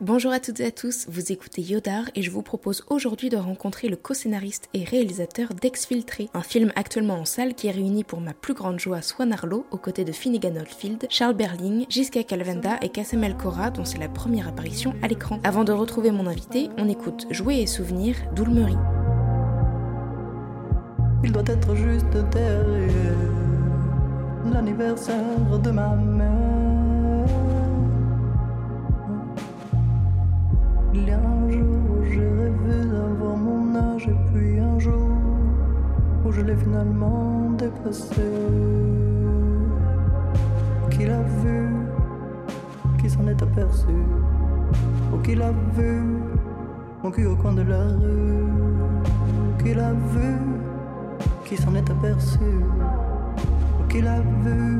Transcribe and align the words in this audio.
Bonjour 0.00 0.32
à 0.32 0.40
toutes 0.40 0.58
et 0.58 0.66
à 0.66 0.70
tous, 0.72 1.06
vous 1.08 1.30
écoutez 1.30 1.62
Yodar 1.62 2.10
et 2.16 2.22
je 2.22 2.30
vous 2.32 2.42
propose 2.42 2.84
aujourd'hui 2.90 3.28
de 3.28 3.36
rencontrer 3.36 3.88
le 3.88 3.94
co-scénariste 3.94 4.68
et 4.74 4.82
réalisateur 4.82 5.54
d'Exfiltré, 5.54 6.28
un 6.34 6.42
film 6.42 6.72
actuellement 6.74 7.20
en 7.20 7.24
salle 7.24 7.54
qui 7.54 7.70
réunit 7.70 8.02
pour 8.02 8.20
ma 8.20 8.34
plus 8.34 8.54
grande 8.54 8.80
joie 8.80 9.02
Swan 9.02 9.32
Arlo 9.32 9.66
aux 9.70 9.78
côtés 9.78 10.04
de 10.04 10.10
Finnegan 10.10 10.56
Oldfield, 10.56 11.06
Charles 11.10 11.36
Berling, 11.36 11.86
Jiska 11.88 12.24
Calvenda 12.24 12.76
et 12.82 12.88
Kassem 12.88 13.22
El 13.22 13.36
dont 13.72 13.84
c'est 13.84 13.98
la 13.98 14.08
première 14.08 14.48
apparition 14.48 14.94
à 15.00 15.06
l'écran. 15.06 15.38
Avant 15.44 15.62
de 15.62 15.70
retrouver 15.70 16.10
mon 16.10 16.26
invité, 16.26 16.70
on 16.76 16.88
écoute 16.88 17.28
Jouer 17.30 17.60
et 17.60 17.68
Souvenir 17.68 18.16
d'Oulmery. 18.34 18.76
Il 21.22 21.30
doit 21.30 21.44
être 21.46 21.76
juste 21.76 22.04
l'anniversaire 24.52 25.58
de 25.62 25.70
ma 25.70 25.94
un 30.98 31.50
jour 31.50 32.04
j'ai 32.04 32.20
rêvé 32.20 32.86
d'avoir 32.92 33.36
mon 33.36 33.74
âge 33.74 34.08
et 34.08 34.16
puis 34.32 34.58
un 34.58 34.78
jour 34.78 35.08
où 36.24 36.32
je 36.32 36.40
l'ai 36.40 36.56
finalement 36.56 37.50
dépassé. 37.58 38.22
Qui 40.90 41.06
l'a 41.06 41.22
vu, 41.42 41.70
qui 42.98 43.10
s'en 43.10 43.26
est 43.26 43.42
aperçu, 43.42 43.96
ou 45.12 45.18
qui 45.18 45.34
l'a 45.34 45.52
vu, 45.76 46.02
mon 47.02 47.10
cul 47.10 47.26
au 47.26 47.36
coin 47.36 47.52
de 47.52 47.62
la 47.62 47.82
rue. 47.82 48.46
Qui 49.62 49.74
l'a 49.74 49.92
vu, 49.92 50.36
qui 51.44 51.56
s'en 51.56 51.74
est 51.74 51.90
aperçu, 51.90 52.38
ou 53.80 53.88
qui 53.88 54.00
l'a 54.00 54.20
vu, 54.42 54.78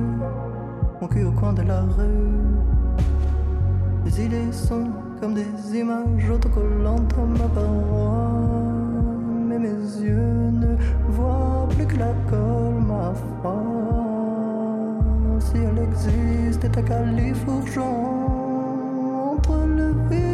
mon 1.01 1.09
cul 1.09 1.25
au 1.25 1.33
coin 1.33 1.53
de 1.53 1.63
la 1.63 1.81
rue. 1.81 2.55
Les 4.05 4.25
idées 4.25 4.53
sont 4.53 4.89
comme 5.25 5.33
des 5.33 5.79
images 5.79 6.29
autocollantes 6.31 7.15
à 7.15 7.25
ma 7.39 7.49
paroi. 7.49 8.29
Mais 9.49 9.59
mes 9.59 9.83
yeux 10.05 10.51
ne 10.53 10.77
voient 11.09 11.67
plus 11.71 11.87
que 11.87 11.97
la 11.97 12.13
colle, 12.29 12.83
ma 12.87 13.15
foi. 13.41 13.63
Si 15.41 15.57
elle 15.57 15.83
existe, 15.83 16.65
est 16.65 16.77
à 16.77 16.83
califourchon 16.83 17.95
entre 19.33 19.67
le 19.67 19.95
vide 20.11 20.34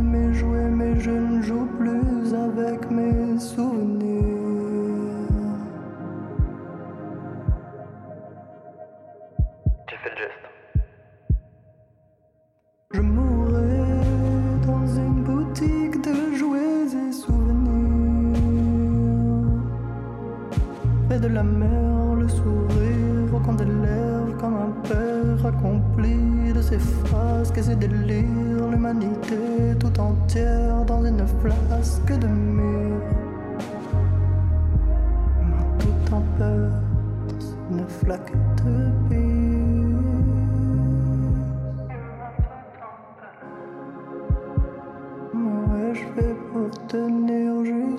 mes 0.00 0.32
jouets, 0.34 0.70
mais 0.70 0.98
je 1.00 1.10
ne 1.10 1.42
joue 1.42 1.66
plus 1.78 2.34
avec 2.34 2.90
mes 2.90 3.38
souvenirs. 3.38 4.37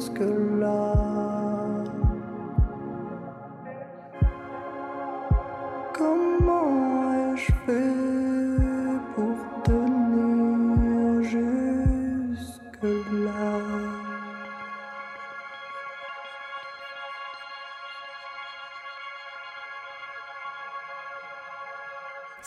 que 0.07 0.23
là. 0.23 0.88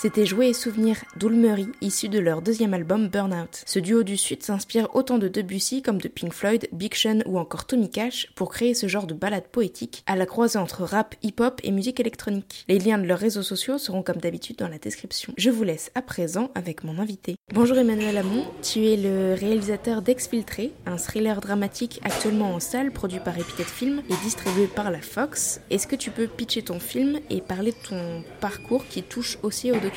C'était 0.02 0.26
Jouer 0.26 0.48
et 0.48 0.52
Souvenir 0.52 0.96
d'Oulmery, 1.16 1.68
issu 1.80 2.08
de 2.08 2.18
leur 2.18 2.42
deuxième 2.42 2.74
album 2.74 3.06
Burnout. 3.06 3.62
Ce 3.66 3.78
duo 3.78 4.02
du 4.02 4.16
Sud 4.16 4.42
s'inspire 4.42 4.88
autant 4.96 5.16
de 5.16 5.28
Debussy 5.28 5.80
comme 5.80 6.00
de 6.00 6.08
Pink 6.08 6.32
Floyd, 6.32 6.68
Big 6.72 6.92
ou 7.24 7.38
encore 7.38 7.66
Tommy 7.66 7.88
Cash 7.88 8.26
pour 8.34 8.50
créer 8.50 8.74
ce 8.74 8.88
genre 8.88 9.06
de 9.06 9.14
balade 9.14 9.46
poétique 9.46 10.02
à 10.08 10.16
la 10.16 10.26
croisée 10.26 10.58
entre 10.58 10.82
rap, 10.82 11.14
hip-hop 11.22 11.60
et 11.62 11.70
musique 11.70 12.00
électronique. 12.00 12.64
Les 12.66 12.80
liens 12.80 12.98
de 12.98 13.06
leurs 13.06 13.20
réseaux 13.20 13.44
sociaux 13.44 13.78
seront 13.78 14.02
comme 14.02 14.16
d'habitude 14.16 14.56
dans 14.56 14.66
la 14.66 14.78
description. 14.78 15.34
Je 15.36 15.50
vous 15.50 15.62
laisse 15.62 15.92
à 15.94 16.02
présent 16.02 16.50
avec 16.56 16.82
mon 16.82 16.98
invité. 16.98 17.36
Bonjour 17.54 17.78
Emmanuel 17.78 18.18
Hamon, 18.18 18.44
tu 18.60 18.84
es 18.84 18.96
le 18.96 19.34
réalisateur 19.34 20.02
d'Exfiltré, 20.02 20.72
un 20.84 20.96
thriller 20.96 21.40
dramatique 21.40 22.00
actuellement 22.02 22.56
en 22.56 22.58
salle 22.58 22.90
produit 22.90 23.20
par 23.20 23.38
Epithet 23.38 23.62
Film 23.62 24.02
et 24.10 24.14
distribué 24.24 24.66
par 24.66 24.90
la 24.90 25.00
Fox. 25.00 25.60
Est-ce 25.70 25.86
que 25.86 25.94
tu 25.94 26.10
peux 26.10 26.26
pitcher 26.26 26.62
ton 26.62 26.80
film 26.80 27.20
et 27.30 27.40
parler 27.40 27.70
de 27.70 27.88
ton 27.88 28.24
parcours 28.40 28.84
qui 28.88 29.04
touche 29.04 29.38
aussi 29.44 29.70
au 29.70 29.74
documentaire 29.74 29.91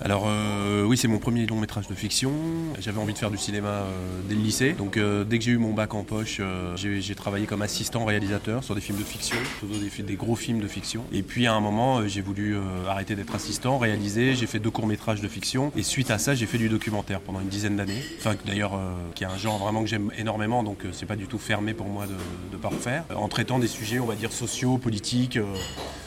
Alors 0.00 0.24
euh, 0.26 0.84
oui, 0.84 0.96
c'est 0.96 1.08
mon 1.08 1.18
premier 1.18 1.46
long 1.46 1.60
métrage 1.60 1.86
de 1.86 1.94
fiction. 1.94 2.32
J'avais 2.80 2.98
envie 3.00 3.12
de 3.12 3.18
faire 3.18 3.30
du 3.30 3.38
cinéma 3.38 3.68
euh, 3.68 4.20
dès 4.28 4.34
le 4.34 4.40
lycée. 4.40 4.72
Donc 4.72 4.96
euh, 4.96 5.24
dès 5.24 5.38
que 5.38 5.44
j'ai 5.44 5.52
eu 5.52 5.58
mon 5.58 5.72
bac 5.72 5.94
en 5.94 6.02
poche, 6.04 6.40
j'ai 6.76 7.14
travaillé 7.14 7.46
comme 7.46 7.62
assistant 7.62 8.04
réalisateur 8.04 8.64
sur 8.64 8.74
des 8.74 8.80
films 8.80 8.98
de 8.98 9.04
fiction, 9.04 9.36
plutôt 9.58 9.74
des, 9.74 10.02
des 10.02 10.16
gros 10.16 10.36
films 10.36 10.60
de 10.60 10.68
fiction. 10.68 11.04
Et 11.12 11.22
puis 11.22 11.46
à 11.46 11.54
un 11.54 11.60
moment, 11.60 12.06
j'ai 12.06 12.20
voulu 12.20 12.56
arrêter 12.88 13.14
d'être 13.14 13.34
assistant, 13.34 13.78
réaliser. 13.78 14.34
J'ai 14.34 14.46
fait 14.46 14.58
deux 14.58 14.70
courts 14.70 14.86
métrages 14.86 15.20
de 15.20 15.28
fiction. 15.28 15.72
Et 15.76 15.82
suite 15.82 16.10
à 16.10 16.18
ça, 16.18 16.34
j'ai 16.34 16.46
fait 16.46 16.58
du 16.58 16.68
documentaire 16.68 17.20
pendant 17.20 17.40
une 17.40 17.48
dizaine 17.48 17.76
d'années. 17.76 18.02
Enfin 18.18 18.34
d'ailleurs, 18.44 18.78
qui 19.14 19.24
est 19.24 19.28
un 19.28 19.36
genre 19.36 19.58
vraiment 19.58 19.82
que 19.82 19.88
j'aime 19.88 20.10
énormément, 20.18 20.62
donc 20.62 20.78
c'est 20.92 21.06
pas 21.06 21.16
du 21.16 21.26
tout 21.26 21.38
fermé 21.38 21.74
pour 21.74 21.88
moi 21.88 22.06
de 22.06 22.14
ne 22.52 22.60
pas 22.60 22.68
refaire. 22.68 23.04
En 23.14 23.28
traitant 23.28 23.58
des 23.58 23.68
sujets, 23.68 24.00
on 24.00 24.06
va 24.06 24.14
dire 24.14 24.32
sociaux, 24.32 24.78
politiques, 24.78 25.38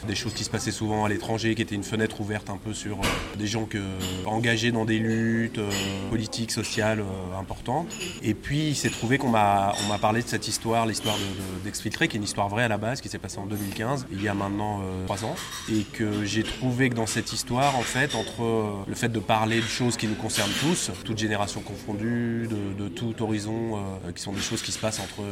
des 0.06 0.14
choses 0.14 0.34
qui 0.34 0.44
se 0.44 0.50
passaient 0.50 0.72
souvent 0.72 1.04
à 1.04 1.08
l'étranger, 1.08 1.54
qui 1.54 1.62
étaient 1.62 1.74
une 1.74 1.84
fenêtre 1.84 2.20
ouverte 2.20 2.50
un 2.50 2.56
peu 2.56 2.74
sur 2.74 2.98
des 3.38 3.46
gens 3.46 3.68
engagés 4.26 4.72
dans 4.72 4.84
des 4.84 4.98
luttes 4.98 5.58
euh, 5.58 5.70
politiques, 6.10 6.50
sociales 6.50 7.00
euh, 7.00 7.38
importantes. 7.38 7.88
Et 8.22 8.34
puis 8.34 8.68
il 8.68 8.76
s'est 8.76 8.90
trouvé 8.90 9.18
qu'on 9.18 9.28
m'a 9.30 9.72
parlé 10.00 10.22
de 10.22 10.28
cette 10.28 10.48
histoire, 10.48 10.86
l'histoire 10.86 11.16
de- 11.16 11.22
de- 11.58 11.64
d'Exfiltré, 11.64 12.08
qui 12.08 12.16
est 12.16 12.18
une 12.18 12.24
histoire 12.24 12.48
vraie 12.48 12.64
à 12.64 12.68
la 12.68 12.78
base, 12.78 13.00
qui 13.00 13.08
s'est 13.08 13.18
passée 13.18 13.38
en 13.38 13.46
2015, 13.46 14.06
il 14.12 14.22
y 14.22 14.28
a 14.28 14.34
maintenant 14.34 14.80
euh, 14.82 15.04
trois 15.06 15.24
ans. 15.24 15.34
Et 15.70 15.82
que 15.82 16.24
j'ai 16.24 16.42
trouvé 16.42 16.88
que 16.90 16.94
dans 16.94 17.06
cette 17.06 17.32
histoire, 17.32 17.76
en 17.76 17.82
fait, 17.82 18.14
entre 18.14 18.84
le 18.86 18.94
fait 18.94 19.08
de 19.10 19.18
parler 19.20 19.56
de 19.60 19.66
choses 19.66 19.96
qui 19.96 20.06
nous 20.06 20.14
concernent 20.14 20.50
tous, 20.60 20.90
toutes 21.04 21.18
générations 21.18 21.60
confondues, 21.60 22.48
de, 22.78 22.88
tout 22.88 23.22
horizon, 23.22 23.78
qui 24.14 24.22
sont 24.22 24.32
des 24.32 24.40
choses 24.40 24.60
qui 24.62 24.72
se 24.72 24.78
passent 24.78 25.00
entre, 25.00 25.22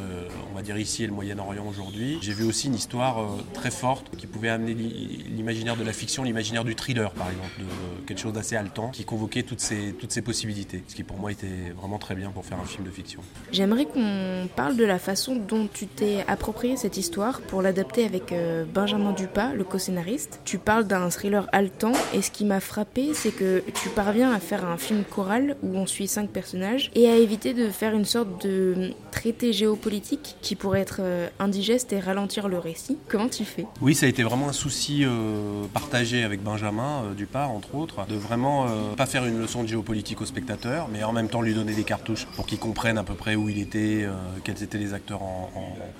on 0.51 0.55
va 0.55 0.63
dire, 0.63 0.79
ici 0.79 1.05
et 1.05 1.07
le 1.07 1.13
Moyen-Orient 1.13 1.67
aujourd'hui, 1.69 2.19
j'ai 2.23 2.33
vu 2.33 2.45
aussi 2.45 2.69
une 2.69 2.75
histoire 2.75 3.17
très 3.55 3.71
forte 3.71 4.17
qui 4.17 4.27
pouvait 4.27 4.49
amener 4.49 4.75
l'i- 4.75 5.25
l'imaginaire 5.35 5.77
de 5.77 5.85
la 5.85 5.93
fiction, 5.93 6.23
l'imaginaire 6.23 6.65
du 6.65 6.75
thriller, 6.75 7.11
par 7.13 7.29
exemple, 7.29 7.61
quelque 8.07 8.21
chose 8.21 8.33
d'assez 8.33 8.57
haletant 8.57 8.91
qui 8.91 9.05
convoquait 9.05 9.43
toutes 9.43 9.61
ces, 9.61 9.93
toutes 9.99 10.13
ces 10.13 10.23
possibilités. 10.23 10.83
Ce 10.89 10.95
qui 10.95 11.03
pour 11.03 11.19
moi 11.19 11.33
était 11.33 11.73
vraiment 11.77 11.99
très 11.99 12.15
bien 12.15 12.31
pour 12.31 12.45
faire 12.45 12.59
un 12.59 12.65
film 12.65 12.85
de 12.85 12.91
fiction. 12.91 13.21
J'aimerais 13.53 13.87
qu'on 13.87 14.49
parle 14.55 14.77
de 14.77 14.85
la 14.85 14.99
façon 14.99 15.37
dont 15.37 15.69
tu 15.73 15.87
t'es 15.87 16.25
approprié 16.29 16.77
cette 16.77 16.97
histoire 16.97 17.41
pour 17.41 17.63
l'adapter 17.63 18.05
avec 18.05 18.33
euh, 18.33 18.65
Benjamin 18.65 19.13
Dupas, 19.13 19.53
le 19.55 19.65
co-scénariste. 19.65 20.41
Tu 20.45 20.59
parles 20.59 20.85
d'un 20.85 21.11
thriller 21.11 21.49
haletant 21.53 21.93
et 22.15 22.23
ce 22.23 22.31
qui 22.31 22.45
m'a 22.45 22.61
frappé, 22.61 23.15
c'est 23.15 23.33
que 23.33 23.63
tu 23.75 23.89
parviens 23.89 24.33
à 24.33 24.41
faire 24.41 24.65
un 24.65 24.77
film 24.77 25.05
choral 25.05 25.57
où 25.63 25.77
on 25.77 25.87
suit 25.87 26.09
cinq 26.09 26.31
personnages 26.31 26.91
et 26.95 27.09
à 27.09 27.17
éviter 27.17 27.55
de 27.55 27.69
faire 27.69 27.95
une 27.95 28.05
sorte 28.05 28.45
de 28.47 28.93
traité 29.11 29.53
géopolitique 29.53 30.37
qui 30.41 30.55
pourrait 30.57 30.81
être 30.81 31.01
euh, 31.01 31.29
indigeste 31.39 31.93
et 31.93 32.01
ralentir 32.01 32.49
le 32.49 32.59
récit. 32.59 32.99
Comment 33.09 33.29
tu 33.29 33.45
fais? 33.45 33.67
Oui, 33.81 33.95
ça 33.95 34.07
a 34.07 34.09
été 34.09 34.23
vraiment 34.23 34.49
un 34.49 34.53
souci 34.53 35.05
euh, 35.05 35.65
partagé 35.73 36.25
avec 36.25 36.43
Benjamin 36.43 37.13
Dupas, 37.17 37.49
entre 37.61 37.75
autres, 37.75 38.07
de 38.07 38.15
vraiment 38.15 38.67
pas 38.97 39.05
faire 39.05 39.27
une 39.27 39.39
leçon 39.39 39.63
de 39.63 39.69
géopolitique 39.69 40.23
au 40.23 40.25
spectateur, 40.25 40.89
mais 40.91 41.05
en 41.05 41.13
même 41.13 41.29
temps 41.29 41.43
lui 41.43 41.53
donner 41.53 41.75
des 41.75 41.85
cartouches 41.85 42.27
pour 42.35 42.47
qu'il 42.47 42.59
comprenne 42.59 42.97
à 42.97 43.05
peu 43.05 43.13
près 43.15 43.35
où 43.37 43.51
il 43.51 43.59
était, 43.59 44.07
quels 44.45 44.63
étaient 44.63 44.79
les 44.79 44.95
acteurs 44.95 45.21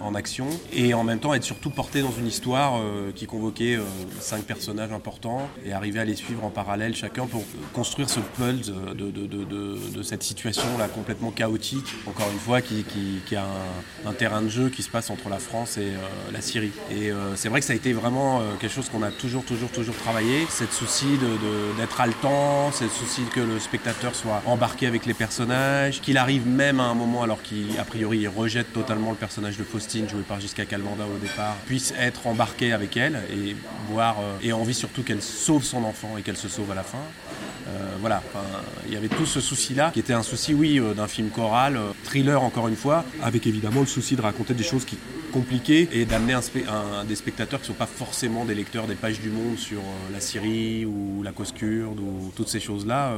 en, 0.01 0.15
action, 0.15 0.47
et 0.73 0.95
en 0.95 1.05
même 1.05 1.19
temps 1.19 1.35
être 1.35 1.45
surtout 1.45 1.69
porté 1.69 2.01
dans 2.01 2.13
une 2.13 2.27
histoire 2.27 2.81
qui 3.15 3.27
convoquait 3.27 3.79
cinq 4.21 4.45
personnages 4.45 4.93
importants 4.93 5.43
et 5.67 5.73
arriver 5.73 6.01
à 6.01 6.05
les 6.07 6.17
suivre 6.17 6.45
en 6.45 6.51
parallèle 6.51 6.97
chacun 6.97 7.27
pour 7.27 7.43
construire 7.75 8.09
ce 8.09 8.21
pulse 8.21 8.69
de, 8.69 9.11
de, 9.11 9.27
de, 9.27 9.45
de 9.45 10.03
cette 10.03 10.23
situation 10.23 10.67
là 10.79 10.89
complètement 10.89 11.31
chaotique, 11.31 11.95
encore 12.07 12.29
une 12.33 12.39
fois, 12.39 12.61
qui, 12.61 12.85
a 13.37 13.43
un, 13.43 14.11
un, 14.11 14.13
terrain 14.13 14.43
de 14.43 14.49
jeu 14.49 14.69
qui 14.69 14.83
se 14.83 14.91
passe 14.91 15.11
entre 15.11 15.29
la 15.29 15.39
France 15.39 15.77
et 15.77 15.83
euh, 15.83 15.99
la 16.33 16.41
Syrie. 16.41 16.73
Et 16.91 17.11
euh, 17.11 17.37
c'est 17.37 17.49
vrai 17.49 17.61
que 17.61 17.67
ça 17.67 17.73
a 17.73 17.77
été 17.77 17.93
vraiment 17.93 18.41
euh, 18.41 18.55
quelque 18.61 18.73
chose 18.73 18.89
qu'on 18.89 19.03
a 19.03 19.11
toujours, 19.11 19.45
toujours, 19.45 19.71
toujours 19.71 19.97
travaillé, 19.97 20.47
cette 20.49 20.73
souci 20.73 21.07
d'être 21.77 22.01
haletant, 22.01 22.71
cette 22.73 22.93
souci 22.93 23.23
que 23.35 23.41
le 23.41 23.59
spectateur 23.59 24.15
soit 24.15 24.43
embarqué 24.47 24.87
avec 24.87 25.07
les 25.07 25.15
personnages, 25.15 26.01
qu'il 26.01 26.19
arrive 26.19 26.47
même 26.47 26.81
à 26.81 26.85
un 26.85 26.95
moment, 26.95 27.23
alors 27.23 27.41
qu'a 27.43 27.85
priori 27.85 28.19
il 28.19 28.29
rejette 28.29 28.73
totalement 28.73 29.11
le 29.11 29.17
personnage 29.17 29.57
de 29.57 29.65
Faustine, 29.65 30.09
joué 30.09 30.23
par 30.23 30.41
Gisca 30.41 30.65
Calvanda 30.65 31.05
au 31.05 31.19
départ, 31.19 31.57
puisse 31.67 31.93
être 31.99 32.27
embarqué 32.27 32.73
avec 32.73 32.97
elle 32.97 33.21
et 33.33 33.57
voir 33.89 34.17
euh, 34.21 34.37
et 34.43 34.53
envie 34.53 34.75
surtout 34.75 35.03
qu'elle 35.03 35.23
sauve 35.23 35.65
son 35.65 35.85
enfant 35.85 36.17
et 36.19 36.23
qu'elle 36.23 36.37
se 36.37 36.49
sauve 36.49 36.71
à 36.71 36.75
la 36.75 36.83
fin. 36.83 36.99
Euh, 37.71 37.97
voilà, 38.01 38.23
il 38.87 38.93
y 38.93 38.97
avait 38.97 39.09
tout 39.09 39.27
ce 39.27 39.41
souci-là, 39.41 39.91
qui 39.93 40.01
était 40.01 40.13
un 40.13 40.23
souci, 40.23 40.55
oui, 40.55 40.79
euh, 40.79 40.95
d'un 40.95 41.07
film 41.07 41.29
choral, 41.29 41.77
euh, 41.77 41.91
thriller 42.05 42.43
encore 42.43 42.69
une 42.69 42.77
fois, 42.77 43.05
avec 43.23 43.47
évidemment 43.47 43.81
le 43.81 43.87
souci 43.87 44.17
de 44.17 44.23
raconter 44.23 44.55
des 44.55 44.65
choses 44.65 44.85
qui 44.85 44.99
compliquées 45.33 45.89
et 45.93 46.07
d'amener 46.07 46.33
un, 46.33 46.41
un, 46.41 47.05
des 47.05 47.15
spectateurs 47.15 47.61
qui 47.61 47.71
ne 47.71 47.75
sont 47.75 47.79
pas 47.79 47.87
forcément 47.87 48.45
des 48.45 48.55
lecteurs 48.57 48.89
des 48.89 48.97
pages 48.97 49.21
du 49.21 49.31
monde 49.31 49.57
sur 49.57 49.81
la 50.13 50.19
Syrie 50.19 50.85
ou 50.85 51.23
la 51.23 51.31
cause 51.31 51.53
kurde 51.53 52.01
ou 52.01 52.33
toutes 52.35 52.49
ces 52.49 52.59
choses-là, 52.59 53.13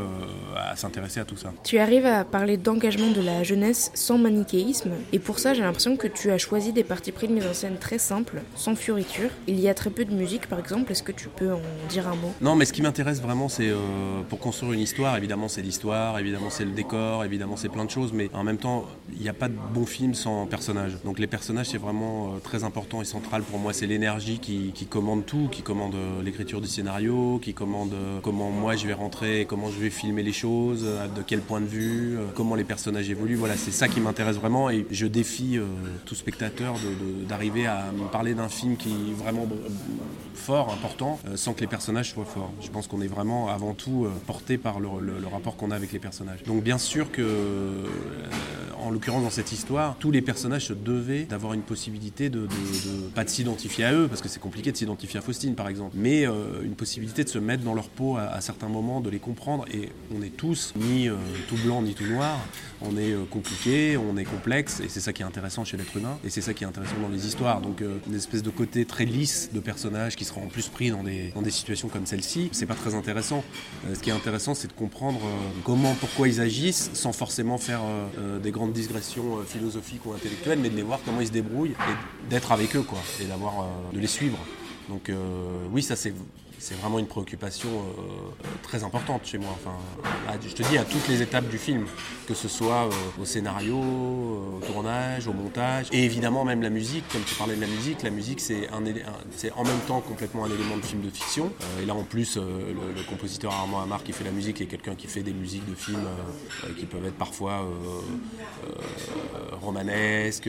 à 0.54 0.76
s'intéresser 0.76 1.20
à 1.20 1.24
tout 1.24 1.38
ça. 1.38 1.54
Tu 1.64 1.78
arrives 1.78 2.04
à 2.04 2.24
parler 2.24 2.58
d'engagement 2.58 3.10
de 3.12 3.22
la 3.22 3.44
jeunesse 3.44 3.90
sans 3.94 4.18
manichéisme, 4.18 4.90
et 5.14 5.18
pour 5.18 5.38
ça 5.38 5.54
j'ai 5.54 5.62
l'impression 5.62 5.96
que 5.96 6.06
tu 6.06 6.30
as 6.30 6.36
choisi 6.36 6.74
des 6.74 6.84
parties 6.84 7.12
pris 7.12 7.28
de 7.28 7.32
mise 7.32 7.46
en 7.46 7.54
scène 7.54 7.78
très 7.78 7.96
simples, 7.96 8.42
sans 8.56 8.74
fioriture. 8.76 9.30
Il 9.46 9.58
y 9.58 9.70
a 9.70 9.72
très 9.72 9.88
peu 9.88 10.04
de 10.04 10.12
musique 10.12 10.48
par 10.48 10.58
exemple, 10.58 10.92
est-ce 10.92 11.02
que 11.02 11.12
tu 11.12 11.28
peux 11.28 11.54
en 11.54 11.62
dire 11.88 12.06
un 12.08 12.16
mot? 12.16 12.34
Non, 12.42 12.56
mais 12.56 12.66
ce 12.66 12.74
qui 12.74 12.82
m'intéresse 12.82 13.22
vraiment, 13.22 13.48
c'est 13.48 13.70
euh, 13.70 14.20
pour 14.28 14.38
construire 14.42 14.72
une 14.72 14.80
histoire, 14.80 15.16
évidemment 15.16 15.48
c'est 15.48 15.62
l'histoire, 15.62 16.18
évidemment 16.18 16.50
c'est 16.50 16.64
le 16.64 16.72
décor, 16.72 17.24
évidemment 17.24 17.56
c'est 17.56 17.68
plein 17.70 17.84
de 17.84 17.90
choses, 17.90 18.12
mais 18.12 18.28
en 18.34 18.44
même 18.44 18.58
temps, 18.58 18.84
il 19.14 19.22
n'y 19.22 19.28
a 19.28 19.32
pas 19.32 19.48
de 19.48 19.54
bon 19.72 19.86
film 19.86 20.14
sans 20.14 20.46
personnages. 20.46 20.98
Donc 21.04 21.18
les 21.18 21.26
personnages, 21.26 21.68
c'est 21.70 21.78
vraiment 21.78 22.34
euh, 22.34 22.38
très 22.42 22.64
important 22.64 23.00
et 23.00 23.04
central 23.04 23.42
pour 23.42 23.58
moi. 23.58 23.72
C'est 23.72 23.86
l'énergie 23.86 24.38
qui, 24.40 24.72
commande 24.90 25.24
tout, 25.24 25.48
qui 25.50 25.62
commande 25.62 25.94
euh, 25.94 26.22
l'écriture 26.22 26.60
du 26.60 26.66
scénario, 26.66 27.38
qui 27.40 27.54
commande 27.54 27.94
euh, 27.94 28.18
comment 28.20 28.50
moi 28.50 28.76
je 28.76 28.86
vais 28.86 28.92
rentrer, 28.92 29.46
comment 29.48 29.70
je 29.70 29.78
vais 29.78 29.90
filmer 29.90 30.22
les 30.22 30.32
choses, 30.32 30.82
de 30.82 31.22
quel 31.24 31.40
point 31.40 31.60
de 31.60 31.66
vue, 31.66 32.18
comment 32.34 32.56
les 32.56 32.64
personnages 32.64 33.08
évoluent. 33.08 33.36
Voilà, 33.36 33.56
c'est 33.56 33.70
ça 33.70 33.86
qui 33.86 34.00
m'intéresse 34.00 34.36
vraiment 34.36 34.68
et 34.70 34.86
je 34.90 35.06
défie 35.06 35.58
tout 36.04 36.16
spectateur 36.16 36.74
d'arriver 37.28 37.66
à 37.66 37.92
me 37.92 38.08
parler 38.08 38.34
d'un 38.34 38.48
film 38.48 38.76
qui 38.76 38.90
est 38.90 39.14
vraiment 39.22 39.46
fort, 40.34 40.72
important, 40.72 41.20
sans 41.36 41.54
que 41.54 41.60
les 41.60 41.66
personnages 41.66 42.10
soient 42.10 42.24
forts. 42.24 42.52
Je 42.60 42.68
pense 42.68 42.88
qu'on 42.88 43.00
est 43.00 43.06
vraiment 43.06 43.48
avant 43.48 43.74
tout 43.74 44.08
porté 44.22 44.58
par 44.58 44.80
le, 44.80 44.90
rapport 45.30 45.56
qu'on 45.56 45.70
a 45.70 45.76
avec 45.76 45.92
les 45.92 45.98
personnages. 45.98 46.42
Donc 46.44 46.62
bien 46.62 46.78
sûr 46.78 47.10
que, 47.10 47.22
euh, 47.22 47.86
en 48.78 48.90
l'occurrence 48.90 49.22
dans 49.22 49.30
cette 49.30 49.52
histoire, 49.52 49.96
tous 49.98 50.10
les 50.10 50.22
personnages 50.22 50.66
se 50.66 50.72
devaient 50.72 51.24
d'avoir 51.24 51.54
une 51.54 51.62
possibilité 51.62 52.30
de, 52.30 52.48
pas 53.14 53.24
de 53.24 53.30
s'identifier 53.30 53.84
à 53.84 53.92
eux, 53.92 54.08
parce 54.08 54.20
que 54.20 54.28
c'est 54.28 54.40
compliqué 54.40 54.72
de 54.72 54.76
s'identifier 54.76 55.18
à 55.18 55.22
Faustine 55.22 55.54
par 55.54 55.68
exemple, 55.68 55.96
mais 55.98 56.26
euh, 56.26 56.62
une 56.62 56.74
possibilité 56.74 57.24
de 57.24 57.28
se 57.28 57.38
mettre 57.38 57.62
dans 57.62 57.74
leur 57.74 57.88
peau 57.88 58.16
à, 58.16 58.40
certains 58.40 58.68
moments, 58.68 59.00
de 59.00 59.10
les 59.10 59.18
comprendre. 59.18 59.64
Et 59.72 59.90
on 60.16 60.22
est 60.22 60.36
tous 60.36 60.72
ni 60.76 61.08
euh, 61.08 61.14
tout 61.48 61.56
blanc 61.64 61.82
ni 61.82 61.94
tout 61.94 62.06
noir, 62.06 62.38
on 62.80 62.96
est 62.96 63.14
compliqué, 63.30 63.96
on 63.96 64.16
est 64.16 64.24
complexe, 64.24 64.80
et 64.80 64.88
c'est 64.88 65.00
ça 65.00 65.12
qui 65.12 65.22
est 65.22 65.26
intéressant 65.26 65.64
chez 65.64 65.76
l'être 65.76 65.96
humain, 65.96 66.18
et 66.24 66.30
c'est 66.30 66.40
ça 66.40 66.54
qui 66.54 66.64
est 66.64 66.66
intéressant 66.66 66.96
dans 67.00 67.08
les 67.08 67.26
histoires. 67.26 67.60
Donc 67.60 67.82
une 68.08 68.14
espèce 68.14 68.42
de 68.42 68.50
côté 68.50 68.84
très 68.84 69.04
lisse 69.04 69.50
de 69.52 69.60
personnages 69.60 70.16
qui 70.16 70.24
seront 70.24 70.44
en 70.44 70.48
plus 70.48 70.68
pris 70.68 70.90
dans 70.90 71.02
des, 71.02 71.32
dans 71.34 71.42
des 71.42 71.50
situations 71.50 71.88
comme 71.88 72.06
celle-ci, 72.06 72.48
c'est 72.52 72.66
pas 72.66 72.74
très 72.74 72.94
intéressant. 72.94 73.44
Ce 73.92 73.98
qui 73.98 74.11
intéressant, 74.12 74.54
c'est 74.54 74.68
de 74.68 74.72
comprendre 74.72 75.20
euh, 75.24 75.60
comment, 75.64 75.94
pourquoi 75.94 76.28
ils 76.28 76.40
agissent, 76.40 76.90
sans 76.94 77.12
forcément 77.12 77.58
faire 77.58 77.80
euh, 77.82 78.06
euh 78.18 78.38
des 78.38 78.50
grandes 78.50 78.72
digressions 78.72 79.42
philosophiques 79.46 80.04
ou 80.06 80.12
intellectuelles, 80.12 80.58
mais 80.60 80.70
de 80.70 80.76
les 80.76 80.82
voir 80.82 81.00
comment 81.04 81.20
ils 81.20 81.28
se 81.28 81.32
débrouillent 81.32 81.70
et 81.72 82.30
d'être 82.30 82.52
avec 82.52 82.74
eux, 82.76 82.82
quoi, 82.82 82.98
et 83.20 83.24
d'avoir, 83.24 83.66
de 83.92 83.98
les 83.98 84.06
suivre. 84.06 84.38
Donc 84.88 85.10
oui, 85.72 85.82
ça 85.82 85.94
c'est 85.96 86.12
c'est 86.62 86.76
vraiment 86.76 87.00
une 87.00 87.08
préoccupation 87.08 87.68
euh, 87.68 88.46
très 88.62 88.84
importante 88.84 89.26
chez 89.26 89.36
moi. 89.36 89.50
Enfin, 89.52 89.76
je 90.46 90.54
te 90.54 90.62
dis 90.62 90.78
à 90.78 90.84
toutes 90.84 91.08
les 91.08 91.20
étapes 91.20 91.48
du 91.48 91.58
film, 91.58 91.86
que 92.28 92.34
ce 92.34 92.46
soit 92.46 92.86
euh, 92.86 93.20
au 93.20 93.24
scénario, 93.24 93.76
euh, 93.76 94.58
au 94.58 94.60
tournage, 94.64 95.26
au 95.26 95.32
montage, 95.32 95.88
et 95.90 96.04
évidemment 96.04 96.44
même 96.44 96.62
la 96.62 96.70
musique. 96.70 97.02
Comme 97.08 97.22
tu 97.24 97.34
parlais 97.34 97.56
de 97.56 97.60
la 97.60 97.66
musique, 97.66 98.04
la 98.04 98.10
musique 98.10 98.40
c'est 98.40 98.68
un, 98.68 98.76
en 99.56 99.64
même 99.64 99.80
temps 99.88 100.00
complètement 100.02 100.44
un 100.44 100.50
élément 100.50 100.76
de 100.76 100.82
film 100.82 101.02
de 101.02 101.10
fiction. 101.10 101.52
Et 101.82 101.84
là 101.84 101.96
en 101.96 102.04
plus, 102.04 102.36
le, 102.36 103.02
compositeur 103.10 103.52
Armand 103.52 103.82
Amar 103.82 104.04
qui 104.04 104.12
fait 104.12 104.24
la 104.24 104.30
musique 104.30 104.60
est 104.60 104.66
quelqu'un 104.66 104.94
qui 104.94 105.08
fait 105.08 105.24
des 105.24 105.32
musiques 105.32 105.68
de 105.68 105.74
films 105.74 106.06
qui 106.78 106.86
peuvent 106.86 107.04
être 107.04 107.18
parfois 107.18 107.66
romanesques, 109.60 110.48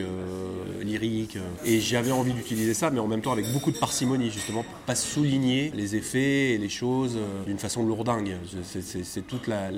lyriques. 0.80 1.38
Et 1.64 1.80
j'avais 1.80 2.12
envie 2.12 2.32
d'utiliser 2.32 2.74
ça, 2.74 2.90
mais 2.90 3.00
en 3.00 3.08
même 3.08 3.20
temps 3.20 3.32
avec 3.32 3.52
beaucoup 3.52 3.72
de 3.72 3.78
parcimonie 3.78 4.30
justement 4.30 4.62
pour 4.62 4.74
pas 4.86 4.94
souligner 4.94 5.72
les 5.74 5.96
effets 5.96 6.03
et 6.14 6.58
les 6.58 6.68
choses 6.68 7.16
euh, 7.16 7.44
d'une 7.44 7.58
façon 7.58 7.84
lourdingue. 7.84 8.36
C'est 8.62 9.26
toute 9.26 9.46
la, 9.46 9.70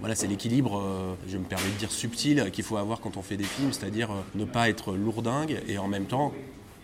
voilà, 0.00 0.14
c'est 0.14 0.26
l'équilibre, 0.26 0.80
euh, 0.80 1.14
je 1.28 1.38
me 1.38 1.44
permets 1.44 1.70
de 1.74 1.78
dire 1.78 1.90
subtil, 1.90 2.50
qu'il 2.52 2.64
faut 2.64 2.76
avoir 2.76 3.00
quand 3.00 3.16
on 3.16 3.22
fait 3.22 3.36
des 3.36 3.44
films, 3.44 3.72
c'est-à-dire 3.72 4.10
euh, 4.10 4.20
ne 4.34 4.44
pas 4.44 4.68
être 4.68 4.94
lourdingue 4.94 5.60
et 5.68 5.78
en 5.78 5.88
même 5.88 6.06
temps 6.06 6.32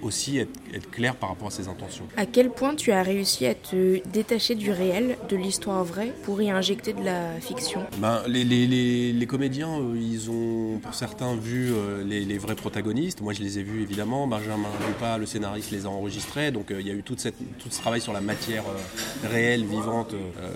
aussi 0.02 0.38
être, 0.38 0.50
être, 0.74 0.90
clair 0.90 1.14
par 1.14 1.30
rapport 1.30 1.48
à 1.48 1.50
ses 1.50 1.68
intentions. 1.68 2.04
À 2.16 2.26
quel 2.26 2.50
point 2.50 2.74
tu 2.74 2.92
as 2.92 3.02
réussi 3.02 3.46
à 3.46 3.54
te 3.54 4.00
détacher 4.08 4.54
du 4.54 4.70
réel, 4.70 5.16
de 5.28 5.36
l'histoire 5.36 5.84
vraie, 5.84 6.12
pour 6.24 6.40
y 6.40 6.50
injecter 6.50 6.92
de 6.92 7.04
la 7.04 7.32
fiction? 7.40 7.84
Ben, 7.98 8.22
les, 8.26 8.44
les, 8.44 8.66
les, 8.66 9.12
les, 9.12 9.26
comédiens, 9.26 9.78
euh, 9.80 9.96
ils 9.96 10.30
ont 10.30 10.78
pour 10.78 10.94
certains 10.94 11.36
vu 11.36 11.72
euh, 11.72 12.04
les, 12.04 12.38
vrais 12.38 12.54
protagonistes. 12.54 13.20
Moi, 13.20 13.32
je 13.32 13.42
les 13.42 13.58
ai 13.58 13.62
vus 13.62 13.82
évidemment. 13.82 14.26
Benjamin 14.26 14.68
Dupas, 14.86 15.18
le 15.18 15.26
scénariste, 15.26 15.70
les 15.70 15.86
a 15.86 15.88
enregistrés. 15.88 16.50
Donc, 16.50 16.70
euh, 16.70 16.80
il 16.80 16.86
y 16.86 16.90
a 16.90 16.94
eu 16.94 17.02
toute 17.02 17.20
cette, 17.20 17.36
tout 17.58 17.68
ce 17.70 17.80
travail 17.80 18.00
sur 18.00 18.12
la 18.12 18.20
matière 18.20 18.64
réelle, 19.24 19.64
vivante 19.64 20.14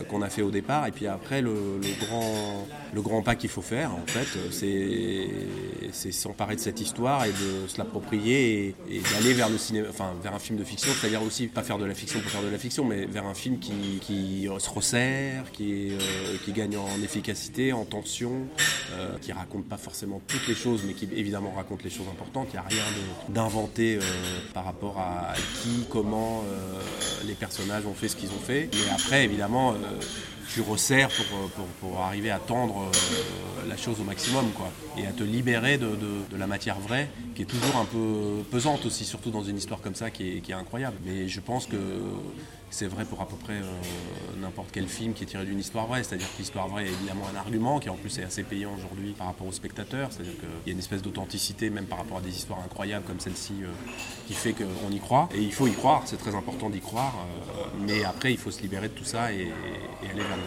qu'on 0.09 0.23
a 0.23 0.29
fait 0.29 0.43
au 0.43 0.51
départ. 0.51 0.87
Et 0.87 0.93
puis 0.93 1.07
après, 1.07 1.43
le, 1.43 1.53
le 1.53 2.07
grand, 2.07 2.67
le 2.95 3.03
grand 3.03 3.23
pas 3.23 3.35
qu'il 3.35 3.51
faut 3.51 3.63
faire, 3.63 3.93
en 3.93 4.07
fait, 4.07 4.29
c'est 4.51 6.13
s'emparer 6.13 6.57
de 6.57 6.61
cette 6.61 6.81
histoire 6.81 7.25
et 7.25 7.31
de 7.31 7.69
se 7.69 7.79
l'approprier 7.79 8.75
et, 8.89 8.97
et 8.97 9.01
d'aller 9.01 9.32
vers 9.33 9.49
le 9.49 9.59
cinéma, 9.59 9.89
enfin 9.91 10.15
vers 10.23 10.35
un 10.35 10.39
film 10.39 10.59
de 10.59 10.65
fiction, 10.65 10.93
c'est-à-dire 10.99 11.23
aussi 11.23 11.47
pas 11.47 11.62
faire 11.62 11.79
de 11.79 11.85
la 11.85 11.95
fiction 11.95 12.21
pour 12.21 12.31
faire 12.31 12.43
de 12.43 12.49
la 12.49 12.59
fiction, 12.59 12.85
mais 12.85 13.07
vers 13.07 13.27
un 13.27 13.35
film 13.35 13.59
qui, 13.59 14.49
se 14.59 14.71
resserre, 14.71 15.45
euh, 15.61 15.99
qui 16.45 16.53
gagne 16.53 16.77
en 16.77 17.03
efficacité, 17.03 17.73
en 17.73 17.85
tension, 17.85 18.47
euh, 18.93 19.17
qui 19.21 19.33
raconte 19.33 19.67
pas 19.69 19.77
forcément 19.77 20.21
toutes 20.27 20.47
les 20.49 20.55
choses, 20.55 20.83
mais 20.87 20.95
qui 20.95 21.09
évidemment 21.15 21.53
raconte 21.53 21.83
les 21.85 21.91
choses 21.91 22.07
importantes. 22.11 22.49
Il 22.51 22.55
n'y 22.55 22.59
a 22.59 22.69
rien 22.69 22.85
d'inventé 23.29 23.97
euh, 23.97 24.01
par 24.55 24.65
rapport 24.65 24.99
à 24.99 25.35
qui, 25.62 25.87
comment 25.91 26.45
les 27.27 27.35
personnages 27.35 27.87
ont 27.87 27.95
fait 27.95 28.09
ce 28.09 28.17
qu'ils 28.17 28.31
ont 28.31 28.45
fait. 28.45 28.69
Mais 28.73 28.93
après, 28.93 29.25
évidemment, 29.25 29.75
tu 30.53 30.61
resserres 30.61 31.09
pour, 31.09 31.67
pour, 31.81 32.01
arriver 32.01 32.31
à 32.31 32.39
tendre 32.39 32.83
euh, 32.83 33.69
la 33.69 33.77
chose 33.77 34.01
au 34.01 34.05
maximum 34.05 34.51
quoi, 34.53 34.71
et 34.97 35.07
à 35.07 35.13
te 35.13 35.23
libérer 35.23 35.79
de, 35.79 35.89
la 36.37 36.47
matière 36.47 36.79
vraie 36.79 37.09
qui 37.35 37.43
est 37.43 37.47
toujours 37.47 37.77
un 37.77 37.85
peu 37.85 38.43
pesante 38.51 38.85
aussi, 38.87 39.05
surtout 39.05 39.31
dans 39.31 39.43
une 39.43 39.57
histoire 39.57 39.81
comme 39.81 39.95
ça 39.95 40.11
qui 40.11 40.37
est, 40.37 40.41
qui 40.41 40.53
est 40.53 40.55
incroyable. 40.55 40.97
Mais 41.05 41.29
je 41.29 41.41
pense 41.41 41.67
que 41.67 41.77
c'est 42.73 42.87
vrai 42.87 43.05
pour 43.05 43.21
à 43.21 43.26
peu 43.26 43.37
près 43.37 43.57
euh, 43.57 44.41
n'importe 44.41 44.71
quel 44.73 44.88
film 44.88 45.12
qui 45.12 45.25
est 45.25 45.26
tiré 45.26 45.45
d'une 45.45 45.59
histoire 45.59 45.87
vraie. 45.87 46.02
C'est-à-dire 46.02 46.26
que 46.33 46.38
l'histoire 46.38 46.69
vraie 46.69 46.87
est 46.87 46.93
évidemment 46.93 47.26
un 47.33 47.37
argument 47.37 47.79
qui 47.79 47.91
en 47.91 47.97
plus 47.97 48.19
est 48.19 48.25
assez 48.25 48.43
payant 48.43 48.73
aujourd'hui 48.75 49.12
par 49.12 49.26
rapport 49.26 49.47
aux 49.47 49.52
spectateurs. 49.52 50.09
C'est-à-dire 50.11 50.35
qu'il 50.41 50.49
y 50.67 50.71
a 50.71 50.73
une 50.73 50.79
espèce 50.79 51.02
d'authenticité 51.02 51.69
même 51.69 51.85
par 51.85 51.99
rapport 51.99 52.19
à 52.19 52.21
des 52.23 52.31
histoires 52.31 52.61
incroyables 52.64 53.05
comme 53.05 53.21
celle-ci 53.21 53.55
euh, 53.62 53.69
qui 54.26 54.33
fait 54.33 54.55
qu'on 54.55 54.91
y 54.91 54.99
croit. 55.00 55.29
Et 55.35 55.43
il 55.43 55.52
faut 55.52 55.67
y 55.67 55.73
croire, 55.73 56.02
c'est 56.07 56.17
très 56.17 56.35
important 56.35 56.71
d'y 56.71 56.81
croire. 56.81 57.14
euh, 57.59 57.64
mais 57.87 58.05
après, 58.05 58.33
il 58.33 58.38
faut 58.38 58.50
se 58.50 58.62
libérer 58.62 58.88
de 58.88 58.95
tout 58.95 59.05
ça 59.05 59.33
et, 59.33 59.43
et 60.02 60.11
aller 60.11 60.23
vers 60.23 60.37
le, 60.37 60.43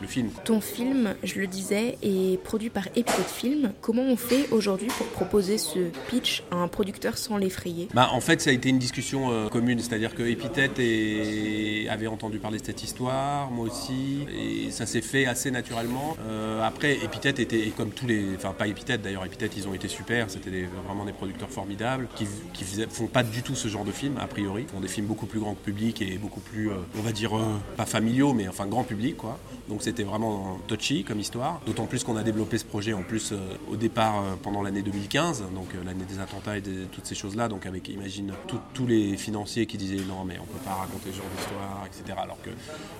le 0.00 0.06
film. 0.06 0.30
Ton 0.44 0.60
film, 0.60 1.14
je 1.22 1.38
le 1.40 1.46
disais, 1.46 1.96
est 2.02 2.42
produit 2.42 2.70
par 2.70 2.88
Episode 2.96 3.24
Film. 3.26 3.72
Comment 3.80 4.02
on 4.02 4.16
fait 4.16 4.48
aujourd'hui 4.50 4.88
pour 4.88 5.06
proposer 5.06 5.58
ce 5.58 5.78
pitch 6.08 6.42
à 6.50 6.56
un 6.56 6.68
producteur 6.68 7.16
sans 7.18 7.36
l'effrayer? 7.36 7.88
Bah, 7.94 8.08
en 8.12 8.20
fait, 8.20 8.40
ça 8.40 8.50
a 8.50 8.52
été 8.52 8.68
une 8.68 8.78
discussion 8.78 9.30
euh, 9.30 9.48
commune, 9.48 9.78
c'est-à-dire 9.78 10.14
que 10.14 10.22
Epithète 10.22 10.78
et- 10.78 11.86
avait 11.88 12.06
entendu 12.06 12.38
parler 12.38 12.58
de 12.58 12.64
cette 12.64 12.82
histoire, 12.82 13.50
moi 13.50 13.66
aussi, 13.66 14.26
et 14.36 14.70
ça 14.70 14.86
s'est 14.86 15.00
fait 15.02 15.26
assez 15.26 15.50
naturellement. 15.50 16.16
Euh, 16.28 16.62
après, 16.62 16.94
Epithète 17.04 17.38
était, 17.38 17.70
comme 17.76 17.90
tous 17.90 18.06
les, 18.06 18.34
enfin 18.36 18.52
pas 18.56 18.66
Epithète 18.66 19.02
d'ailleurs, 19.02 19.24
Epithète 19.24 19.52
ils 19.56 19.68
ont 19.68 19.74
été 19.74 19.86
super, 19.88 20.30
c'était 20.30 20.50
des- 20.50 20.68
vraiment 20.86 21.04
des 21.04 21.12
producteurs 21.12 21.50
formidables, 21.50 22.08
qui, 22.16 22.26
qui 22.52 22.64
faisaient- 22.64 22.86
font 22.88 23.06
pas 23.06 23.22
du 23.22 23.42
tout 23.42 23.54
ce 23.54 23.68
genre 23.68 23.84
de 23.84 23.92
film, 23.92 24.16
a 24.18 24.26
priori, 24.26 24.62
Ils 24.68 24.72
font 24.72 24.80
des 24.80 24.88
films 24.88 25.06
beaucoup 25.06 25.26
plus 25.26 25.40
grand 25.40 25.54
public 25.54 26.00
et 26.02 26.16
beaucoup 26.18 26.40
plus, 26.40 26.70
euh, 26.70 26.74
on 26.98 27.02
va 27.02 27.12
dire, 27.12 27.32
pas 27.76 27.86
familiaux, 27.86 28.32
mais 28.32 28.48
enfin 28.48 28.66
grand 28.66 28.84
public, 28.84 29.16
quoi. 29.16 29.38
Donc 29.68 29.82
c'était 29.94 30.08
vraiment 30.08 30.58
touchy 30.66 31.04
comme 31.04 31.20
histoire, 31.20 31.60
d'autant 31.66 31.86
plus 31.86 32.02
qu'on 32.02 32.16
a 32.16 32.24
développé 32.24 32.58
ce 32.58 32.64
projet 32.64 32.92
en 32.94 33.04
plus 33.04 33.30
euh, 33.30 33.36
au 33.70 33.76
départ 33.76 34.16
euh, 34.16 34.34
pendant 34.42 34.60
l'année 34.60 34.82
2015, 34.82 35.44
donc 35.54 35.68
euh, 35.72 35.84
l'année 35.84 36.04
des 36.04 36.18
attentats 36.18 36.58
et 36.58 36.62
toutes 36.90 37.06
ces 37.06 37.14
choses-là, 37.14 37.46
donc 37.46 37.64
avec, 37.64 37.88
imagine, 37.88 38.32
tous 38.72 38.86
les 38.88 39.16
financiers 39.16 39.66
qui 39.66 39.76
disaient 39.76 40.04
non 40.08 40.24
mais 40.24 40.36
on 40.42 40.46
peut 40.46 40.58
pas 40.64 40.74
raconter 40.74 41.12
ce 41.12 41.18
genre 41.18 41.26
d'histoire, 41.36 41.86
etc. 41.86 42.18
Alors 42.20 42.38
que 42.42 42.50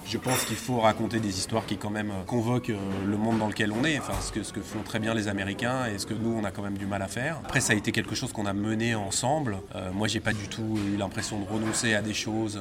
je 0.06 0.18
pense 0.18 0.44
qu'il 0.44 0.54
faut 0.54 0.78
raconter 0.78 1.18
des 1.18 1.36
histoires 1.36 1.66
qui 1.66 1.78
quand 1.78 1.90
même 1.90 2.12
convoquent 2.28 2.72
le 3.04 3.16
monde 3.16 3.40
dans 3.40 3.48
lequel 3.48 3.72
on 3.72 3.84
est, 3.84 3.98
enfin 3.98 4.14
ce 4.20 4.30
que, 4.30 4.44
ce 4.44 4.52
que 4.52 4.60
font 4.60 4.82
très 4.84 5.00
bien 5.00 5.14
les 5.14 5.26
Américains 5.26 5.86
et 5.86 5.98
ce 5.98 6.06
que 6.06 6.14
nous 6.14 6.30
on 6.30 6.44
a 6.44 6.52
quand 6.52 6.62
même 6.62 6.78
du 6.78 6.86
mal 6.86 7.02
à 7.02 7.08
faire. 7.08 7.40
Après 7.44 7.60
ça 7.60 7.72
a 7.72 7.76
été 7.76 7.90
quelque 7.90 8.14
chose 8.14 8.32
qu'on 8.32 8.46
a 8.46 8.52
mené 8.52 8.94
ensemble. 8.94 9.58
Moi 9.92 10.06
j'ai 10.06 10.20
pas 10.20 10.32
du 10.32 10.46
tout 10.46 10.78
eu 10.92 10.96
l'impression 10.96 11.40
de 11.40 11.48
renoncer 11.48 11.94
à 11.94 12.02
des 12.02 12.14
choses 12.14 12.60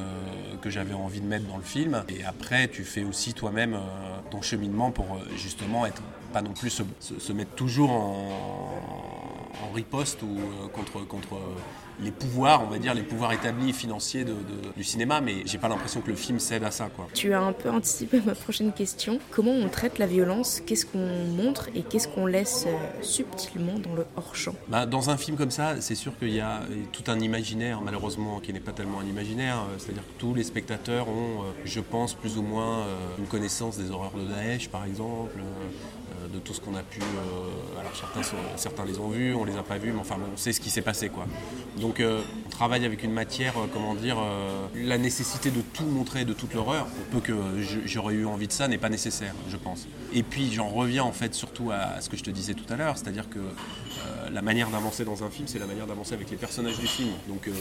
que 0.61 0.71
j'avais 0.71 0.95
envie 0.95 1.21
de 1.21 1.27
mettre 1.27 1.45
dans 1.45 1.57
le 1.57 1.63
film. 1.63 2.03
Et 2.09 2.23
après 2.23 2.67
tu 2.67 2.83
fais 2.83 3.03
aussi 3.03 3.33
toi-même 3.33 3.77
ton 4.29 4.41
cheminement 4.41 4.91
pour 4.91 5.05
euh, 5.05 5.19
justement 5.37 5.85
être 5.85 6.01
pas 6.31 6.41
non 6.41 6.53
plus 6.53 6.81
se 6.99 7.33
mettre 7.33 7.51
toujours 7.51 7.91
en, 7.91 8.73
en 9.63 9.71
riposte 9.73 10.21
ou 10.23 10.37
euh, 10.39 10.67
contre, 10.69 11.05
contre 11.07 11.37
les 12.01 12.11
pouvoirs, 12.11 12.63
on 12.63 12.67
va 12.69 12.79
dire, 12.79 12.93
les 12.93 13.03
pouvoirs 13.03 13.33
établis 13.33 13.73
financiers 13.73 14.23
de- 14.23 14.31
de- 14.31 14.73
du 14.75 14.83
cinéma, 14.83 15.21
mais 15.21 15.43
j'ai 15.45 15.57
pas 15.57 15.67
l'impression 15.67 16.01
que 16.01 16.09
le 16.09 16.15
film 16.15 16.39
cède 16.39 16.63
à 16.63 16.71
ça. 16.71 16.89
Quoi. 16.95 17.07
Tu 17.13 17.33
as 17.33 17.41
un 17.41 17.53
peu 17.53 17.69
anticipé 17.69 18.21
ma 18.25 18.33
prochaine 18.35 18.71
question. 18.73 19.19
Comment 19.31 19.51
on 19.51 19.69
traite 19.69 19.99
la 19.99 20.07
violence? 20.07 20.61
Qu'est-ce 20.65 20.85
qu'on 20.85 20.97
montre 21.37 21.69
et 21.75 21.81
qu'est-ce 21.83 22.07
qu'on 22.07 22.25
laisse 22.25 22.65
euh, 22.67 23.03
subtilement 23.03 23.77
dans 23.79 23.93
le 23.95 24.05
hors-champ? 24.17 24.55
Bah, 24.67 24.85
dans 24.85 25.09
un 25.09 25.17
film 25.17 25.37
comme 25.37 25.51
ça, 25.51 25.79
c'est 25.81 25.95
sûr 25.95 26.17
qu'il 26.17 26.33
y 26.33 26.39
a 26.39 26.61
euh, 26.61 26.83
tout 26.91 27.03
un 27.07 27.19
imaginaire, 27.19 27.81
malheureusement, 27.81 28.39
qui 28.39 28.53
n'est 28.53 28.59
pas 28.59 28.71
tellement 28.71 28.99
un 28.99 29.05
imaginaire. 29.05 29.57
Euh, 29.57 29.75
C'est-à-dire 29.77 30.03
que 30.03 30.19
tous 30.19 30.33
les 30.33 30.43
spectateurs 30.43 31.07
ont, 31.09 31.43
je 31.65 31.79
pense, 31.79 32.13
plus 32.13 32.37
ou 32.37 32.41
moins 32.41 32.85
une 33.19 33.25
connaissance 33.25 33.77
des 33.77 33.91
horreurs 33.91 34.13
de 34.13 34.25
Daesh, 34.25 34.69
par 34.69 34.85
exemple, 34.85 35.37
de 36.33 36.39
tout 36.39 36.53
ce 36.53 36.61
qu'on 36.61 36.75
a 36.75 36.81
pu. 36.81 36.99
euh, 36.99 37.79
alors 37.79 37.95
certains, 37.95 38.21
certains 38.55 38.85
les 38.85 38.99
ont 38.99 39.09
vus, 39.09 39.33
on 39.35 39.45
les 39.45 39.55
a 39.55 39.63
pas 39.63 39.77
vus, 39.77 39.91
mais 39.91 39.99
enfin, 39.99 40.17
on 40.33 40.37
sait 40.37 40.51
ce 40.51 40.59
qui 40.59 40.69
s'est 40.69 40.81
passé, 40.81 41.09
quoi. 41.09 41.25
Donc, 41.79 41.99
euh, 41.99 42.21
on 42.45 42.49
travaille 42.49 42.85
avec 42.85 43.03
une 43.03 43.11
matière, 43.11 43.57
euh, 43.57 43.67
comment 43.71 43.95
dire, 43.95 44.17
la 44.75 44.97
nécessité 44.97 45.51
de 45.51 45.61
tout 45.61 45.85
montrer, 45.85 46.25
de 46.25 46.33
toute 46.33 46.53
l'horreur, 46.53 46.87
peu 47.11 47.19
que 47.19 47.33
j'aurais 47.85 48.15
eu 48.15 48.25
envie 48.25 48.47
de 48.47 48.51
ça, 48.51 48.67
n'est 48.67 48.77
pas 48.77 48.89
nécessaire, 48.89 49.33
je 49.49 49.57
pense. 49.57 49.87
Et 50.13 50.23
puis, 50.23 50.51
j'en 50.51 50.69
reviens 50.69 51.03
en 51.03 51.11
fait 51.11 51.33
surtout 51.33 51.71
à 51.71 52.01
ce 52.01 52.09
que 52.09 52.17
je 52.17 52.23
te 52.23 52.31
disais 52.31 52.53
tout 52.53 52.71
à 52.71 52.75
l'heure, 52.75 52.97
c'est-à-dire 52.97 53.29
que 53.29 53.39
la 54.31 54.41
manière 54.41 54.69
d'avancer 54.69 55.05
dans 55.05 55.23
un 55.23 55.29
film, 55.29 55.47
c'est 55.47 55.59
la 55.59 55.65
manière 55.65 55.87
d'avancer 55.87 56.13
avec 56.13 56.29
les 56.29 56.37
personnages 56.37 56.79
du 56.79 56.87
film. 56.87 57.09
Donc, 57.27 57.47
euh, 57.47 57.51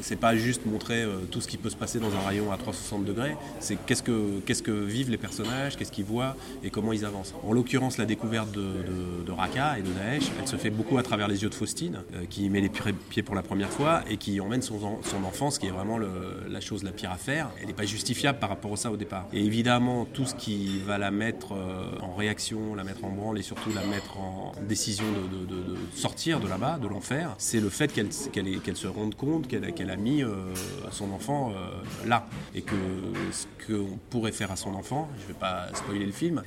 c'est 0.00 0.16
pas 0.16 0.36
juste 0.36 0.66
montrer 0.66 1.04
tout 1.30 1.40
ce 1.40 1.48
qui 1.48 1.56
peut 1.56 1.70
se 1.70 1.76
passer 1.76 1.98
dans 1.98 2.14
un 2.14 2.26
rayon 2.26 2.52
à 2.52 2.56
360 2.56 3.04
degrés, 3.04 3.36
c'est 3.60 3.76
qu'est-ce 3.86 4.02
que, 4.02 4.40
qu'est-ce 4.46 4.62
que 4.62 4.70
vivent 4.70 5.10
les 5.10 5.18
personnages, 5.18 5.76
qu'est-ce 5.76 5.92
qu'ils 5.92 6.04
voient 6.04 6.36
et 6.62 6.70
comment 6.70 6.92
ils 6.92 7.04
avancent. 7.04 7.34
En 7.46 7.52
l'occurrence, 7.52 7.98
la 7.98 8.06
découverte 8.14 8.52
de, 8.52 8.62
de- 8.62 9.32
Raqqa 9.34 9.78
et 9.80 9.82
de 9.82 9.90
Daesh, 9.90 10.30
elle 10.40 10.46
se 10.46 10.54
fait 10.54 10.70
beaucoup 10.70 10.96
à 10.96 11.02
travers 11.02 11.26
les 11.26 11.42
yeux 11.42 11.48
de 11.48 11.54
Faustine, 11.56 12.02
euh, 12.14 12.24
qui 12.30 12.48
met 12.48 12.60
les 12.60 12.68
pi- 12.68 12.92
pieds 13.10 13.24
pour 13.24 13.34
la 13.34 13.42
première 13.42 13.70
fois 13.70 14.02
et 14.08 14.16
qui 14.16 14.40
emmène 14.40 14.62
son, 14.62 14.78
son 15.02 15.24
enfance, 15.24 15.58
qui 15.58 15.66
est 15.66 15.70
vraiment 15.72 15.98
la 15.98 16.60
chose 16.60 16.84
la 16.84 16.92
pire 16.92 17.10
à 17.10 17.16
faire. 17.16 17.50
Elle 17.60 17.66
n'est 17.66 17.72
pas 17.72 17.84
justifiable 17.84 18.38
par 18.38 18.50
rapport 18.50 18.72
à 18.72 18.76
ça 18.76 18.92
au 18.92 18.96
départ. 18.96 19.26
Et 19.32 19.44
évidemment, 19.44 20.04
tout 20.04 20.24
ce 20.24 20.36
qui 20.36 20.78
va 20.86 20.98
la 20.98 21.10
mettre 21.10 21.52
euh, 21.52 21.98
en 22.00 22.14
réaction, 22.14 22.76
la 22.76 22.84
mettre 22.84 23.04
en 23.04 23.10
branle 23.10 23.38
et 23.38 23.42
surtout 23.42 23.70
la 23.74 23.84
mettre 23.84 24.18
en 24.20 24.52
décision 24.68 25.04
de, 25.10 25.76
sortir 25.96 26.38
de 26.38 26.46
là-bas, 26.46 26.78
de 26.80 26.86
l'enfer, 26.86 27.34
c'est 27.38 27.60
le 27.60 27.70
fait 27.70 27.92
qu'elle 27.92 28.12
se 28.12 28.86
rende 28.86 29.16
compte 29.16 29.48
qu'elle 29.48 29.90
a, 29.90 29.96
mis 29.96 30.22
euh, 30.22 30.28
son 30.92 31.10
enfant 31.10 31.50
euh, 31.50 32.08
là. 32.08 32.26
Et 32.54 32.62
que 32.62 32.76
ce 33.32 33.46
qu'on 33.66 33.98
pourrait 34.10 34.32
faire 34.32 34.52
à 34.52 34.56
son 34.56 34.74
enfant, 34.74 35.08
je 35.18 35.22
ne 35.24 35.28
vais 35.28 35.40
pas 35.40 35.66
spoiler 35.74 36.06
le 36.06 36.12
film, 36.12 36.42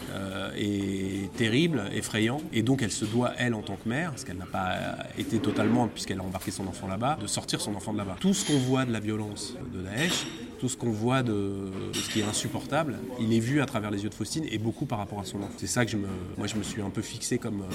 est 0.56 1.34
terrible, 1.36 1.57
effrayant. 1.94 2.42
Et 2.54 2.62
donc 2.62 2.82
elle 2.82 2.92
se 2.92 3.06
doit, 3.06 3.34
elle, 3.38 3.54
en 3.54 3.62
tant 3.62 3.76
que 3.76 3.88
mère, 3.90 4.12
parce 4.12 4.24
qu'elle 4.24 4.38
n'a 4.38 4.46
pas 4.46 4.78
été 5.18 5.40
totalement, 5.40 5.88
puisqu'elle 5.88 6.20
a 6.20 6.24
embarqué 6.24 6.52
son 6.52 6.68
enfant 6.68 6.88
là-bas, 6.88 7.18
de 7.22 7.28
sortir 7.28 7.62
son 7.62 7.76
enfant 7.76 7.94
de 7.94 7.98
là-bas. 7.98 8.18
Tout 8.20 8.34
ce 8.34 8.46
qu'on 8.46 8.58
voit 8.60 8.86
de 8.86 8.92
la 8.92 9.00
violence 9.00 9.54
de 9.74 9.82
Daesh, 9.82 10.26
tout 10.60 10.70
ce 10.70 10.78
qu'on 10.78 10.92
voit 10.92 11.24
de, 11.24 11.72
de 11.94 11.98
ce 11.98 12.10
qui 12.10 12.20
est 12.22 12.24
insupportable, 12.24 13.00
il 13.20 13.34
est 13.34 13.40
vu 13.40 13.62
à 13.62 13.66
travers 13.66 13.92
les 13.92 14.04
yeux 14.04 14.10
de 14.10 14.16
Faustine 14.16 14.46
et 14.50 14.58
beaucoup 14.58 14.86
par 14.86 15.00
rapport 15.00 15.20
à 15.20 15.26
son 15.26 15.38
enfant. 15.38 15.54
C'est 15.58 15.68
ça 15.68 15.86
que 15.86 15.92
je 15.92 15.98
me, 15.98 16.08
moi 16.38 16.48
je 16.48 16.56
me 16.56 16.64
suis 16.64 16.82
un 16.82 16.90
peu 16.90 17.02
fixé 17.02 17.38
comme, 17.38 17.62
euh, 17.62 17.74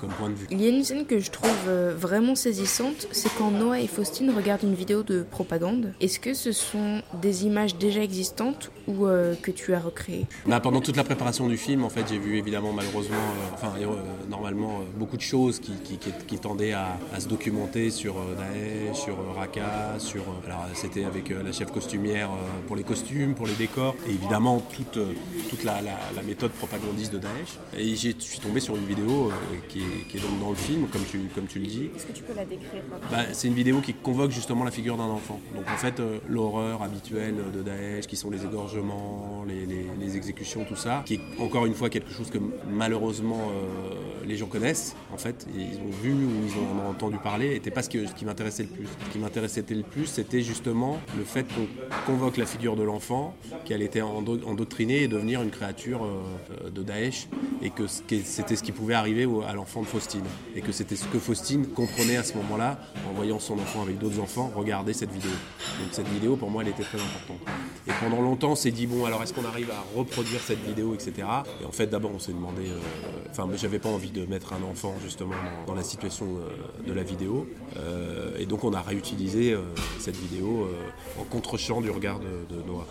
comme 0.00 0.10
point 0.10 0.30
de 0.30 0.34
vue. 0.34 0.46
Il 0.50 0.60
y 0.62 0.66
a 0.66 0.70
une 0.70 0.84
scène 0.84 1.06
que 1.06 1.18
je 1.18 1.30
trouve 1.30 1.50
euh, 1.68 1.94
vraiment 1.96 2.34
saisissante, 2.34 3.06
c'est 3.12 3.30
quand 3.36 3.50
Noah 3.50 3.80
et 3.80 3.86
Faustine 3.86 4.30
regardent 4.34 4.62
une 4.64 4.74
vidéo 4.74 5.02
de 5.02 5.22
propagande. 5.22 5.92
Est-ce 6.00 6.18
que 6.20 6.34
ce 6.34 6.52
sont 6.52 7.02
des 7.22 7.44
images 7.46 7.76
déjà 7.76 8.02
existantes 8.02 8.70
ou 8.86 9.06
euh, 9.06 9.34
que 9.40 9.50
tu 9.50 9.74
as 9.74 9.80
recréées? 9.80 10.26
Bah, 10.46 10.60
pendant 10.60 10.80
toute 10.80 10.96
la 10.96 11.04
préparation 11.04 11.48
du 11.48 11.56
film, 11.56 11.84
en 11.84 11.88
fait, 11.90 12.04
j'ai 12.08 12.18
vu 12.18 12.36
évidemment 12.38 12.72
malheureusement, 12.72 13.16
euh, 13.16 13.54
enfin 13.54 13.72
euh, 13.80 13.86
normalement, 14.28 14.80
beaucoup 14.96 15.16
de 15.16 15.22
choses 15.22 15.60
qui, 15.60 15.72
qui- 15.84 15.98
qui- 15.98 16.12
qui 16.26 16.38
tendaient 16.38 16.72
à, 16.72 16.98
à 17.14 17.20
se 17.20 17.28
documenter 17.28 17.90
sur 17.90 18.14
Daesh, 18.36 18.96
sur 18.96 19.16
Raqqa, 19.36 19.94
sur. 19.98 20.22
alors 20.46 20.64
c'était 20.74 21.04
avec 21.04 21.30
la 21.30 21.52
chef 21.52 21.70
costumière 21.72 22.28
pour 22.66 22.76
les 22.76 22.82
costumes, 22.82 23.34
pour 23.34 23.46
les 23.46 23.54
décors, 23.54 23.94
et 24.08 24.10
évidemment 24.10 24.60
toute, 24.74 24.98
toute 25.50 25.64
la, 25.64 25.80
la- 25.82 25.98
la 26.14 26.22
méthode 26.22 26.50
propagandiste 26.52 27.12
de 27.12 27.18
Daesh. 27.18 27.58
Et 27.76 27.94
je 27.96 28.12
suis 28.18 28.38
tombé 28.40 28.60
sur 28.60 28.76
une 28.76 28.84
vidéo 28.86 29.30
qui, 29.68 29.80
est, 29.80 29.82
qui 30.08 30.16
est 30.16 30.20
donc 30.20 30.38
dans 30.40 30.50
le 30.50 30.56
film, 30.56 30.86
comme 30.88 31.02
tu, 31.10 31.18
comme 31.34 31.46
tu 31.46 31.58
le 31.58 31.66
dis, 31.66 31.90
Est-ce 31.94 32.06
que 32.06 32.12
tu 32.12 32.22
peux 32.22 32.34
la 32.34 32.44
décrire 32.44 32.82
bah, 33.10 33.18
c'est 33.32 33.48
une 33.48 33.54
vidéo 33.54 33.80
qui 33.80 33.94
convoque 33.94 34.30
justement 34.30 34.64
la 34.64 34.70
figure 34.70 34.96
d'un 34.96 35.04
enfant. 35.04 35.40
Donc 35.54 35.64
en 35.72 35.76
fait, 35.76 36.00
euh, 36.00 36.18
l'horreur 36.28 36.82
habituelle 36.82 37.36
de 37.54 37.62
Daesh, 37.62 38.06
qui 38.06 38.16
sont 38.16 38.30
les 38.30 38.44
égorgements, 38.44 39.44
les, 39.46 39.66
les- 39.66 39.86
les 39.98 40.16
exécutions, 40.16 40.64
tout 40.64 40.76
ça, 40.76 41.02
qui 41.06 41.14
est 41.14 41.20
encore 41.40 41.66
une 41.66 41.74
fois 41.74 41.90
quelque 41.90 42.10
chose 42.10 42.30
que 42.30 42.38
malheureusement 42.70 43.40
euh, 43.50 44.15
les 44.26 44.36
gens 44.36 44.46
connaissent, 44.46 44.96
en 45.12 45.16
fait, 45.16 45.46
ils 45.56 45.78
ont 45.78 45.90
vu 46.02 46.12
ou 46.12 46.30
ils 46.46 46.58
ont 46.58 46.88
entendu 46.90 47.16
parler, 47.18 47.50
n'était 47.50 47.70
pas 47.70 47.82
ce, 47.82 47.88
qui 47.88 48.24
m'intéressait 48.24 48.64
le 48.64 48.68
plus. 48.68 48.86
Ce 49.06 49.12
qui 49.12 49.18
m'intéressait 49.18 49.64
le 49.70 49.82
plus, 49.82 50.06
c'était 50.06 50.42
justement 50.42 50.98
le 51.16 51.24
fait 51.24 51.44
qu'on 51.44 51.66
convoque 52.06 52.36
la 52.36 52.46
figure 52.46 52.76
de 52.76 52.82
l'enfant, 52.82 53.34
qu'elle 53.64 53.82
était 53.82 54.00
endo- 54.02 54.40
endoctrinée 54.46 55.02
et 55.02 55.08
devenir 55.08 55.42
une 55.42 55.50
créature 55.50 56.04
euh, 56.04 56.70
de 56.70 56.82
Daesh, 56.82 57.28
et 57.62 57.70
que 57.70 57.86
c'était 57.86 58.56
ce 58.56 58.62
qui 58.62 58.72
pouvait 58.72 58.94
arriver 58.94 59.26
à 59.48 59.54
l'enfant 59.54 59.80
de 59.80 59.86
Faustine, 59.86 60.24
et 60.54 60.60
que 60.60 60.72
c'était 60.72 60.96
ce 60.96 61.06
que 61.06 61.18
Faustine 61.18 61.66
comprenait 61.66 62.16
à 62.16 62.22
ce 62.22 62.34
moment-là, 62.36 62.78
en 63.08 63.12
voyant 63.14 63.38
son 63.38 63.54
enfant 63.54 63.82
avec 63.82 63.98
d'autres 63.98 64.20
enfants 64.20 64.52
regarder 64.54 64.92
cette 64.92 65.10
vidéo. 65.12 65.30
Donc 65.30 65.88
cette 65.92 66.08
vidéo, 66.08 66.36
pour 66.36 66.50
moi, 66.50 66.62
elle 66.62 66.70
était 66.70 66.82
très 66.82 66.98
importante. 66.98 67.38
Et 67.86 67.92
pendant 68.00 68.20
longtemps, 68.20 68.52
on 68.52 68.56
s'est 68.56 68.70
dit, 68.70 68.86
bon, 68.86 69.04
alors 69.04 69.22
est-ce 69.22 69.32
qu'on 69.32 69.44
arrive 69.44 69.70
à 69.70 69.84
reproduire 69.96 70.40
cette 70.40 70.62
vidéo, 70.64 70.94
etc. 70.94 71.12
Et 71.62 71.64
en 71.64 71.72
fait, 71.72 71.86
d'abord, 71.86 72.10
on 72.14 72.18
s'est 72.18 72.32
demandé, 72.32 72.62
euh, 72.68 72.78
enfin, 73.30 73.46
mais 73.50 73.56
j'avais 73.58 73.78
pas 73.78 73.88
envie 73.88 74.10
de 74.16 74.26
mettre 74.26 74.52
un 74.54 74.62
enfant, 74.62 74.94
justement, 75.02 75.34
dans, 75.66 75.74
la 75.74 75.82
situation 75.82 76.26
euh, 76.26 76.86
de 76.86 76.92
la 76.92 77.02
vidéo. 77.02 77.46
Euh, 77.76 78.36
et 78.38 78.46
donc, 78.46 78.64
on 78.64 78.72
a 78.72 78.80
réutilisé 78.80 79.52
euh, 79.52 79.60
cette 79.98 80.16
vidéo 80.16 80.68
en 81.20 81.24
contre-champ 81.24 81.80
du 81.80 81.90
regard 81.90 82.18
de, 82.18 82.54
de 82.54 82.62
Noah. 82.66 82.86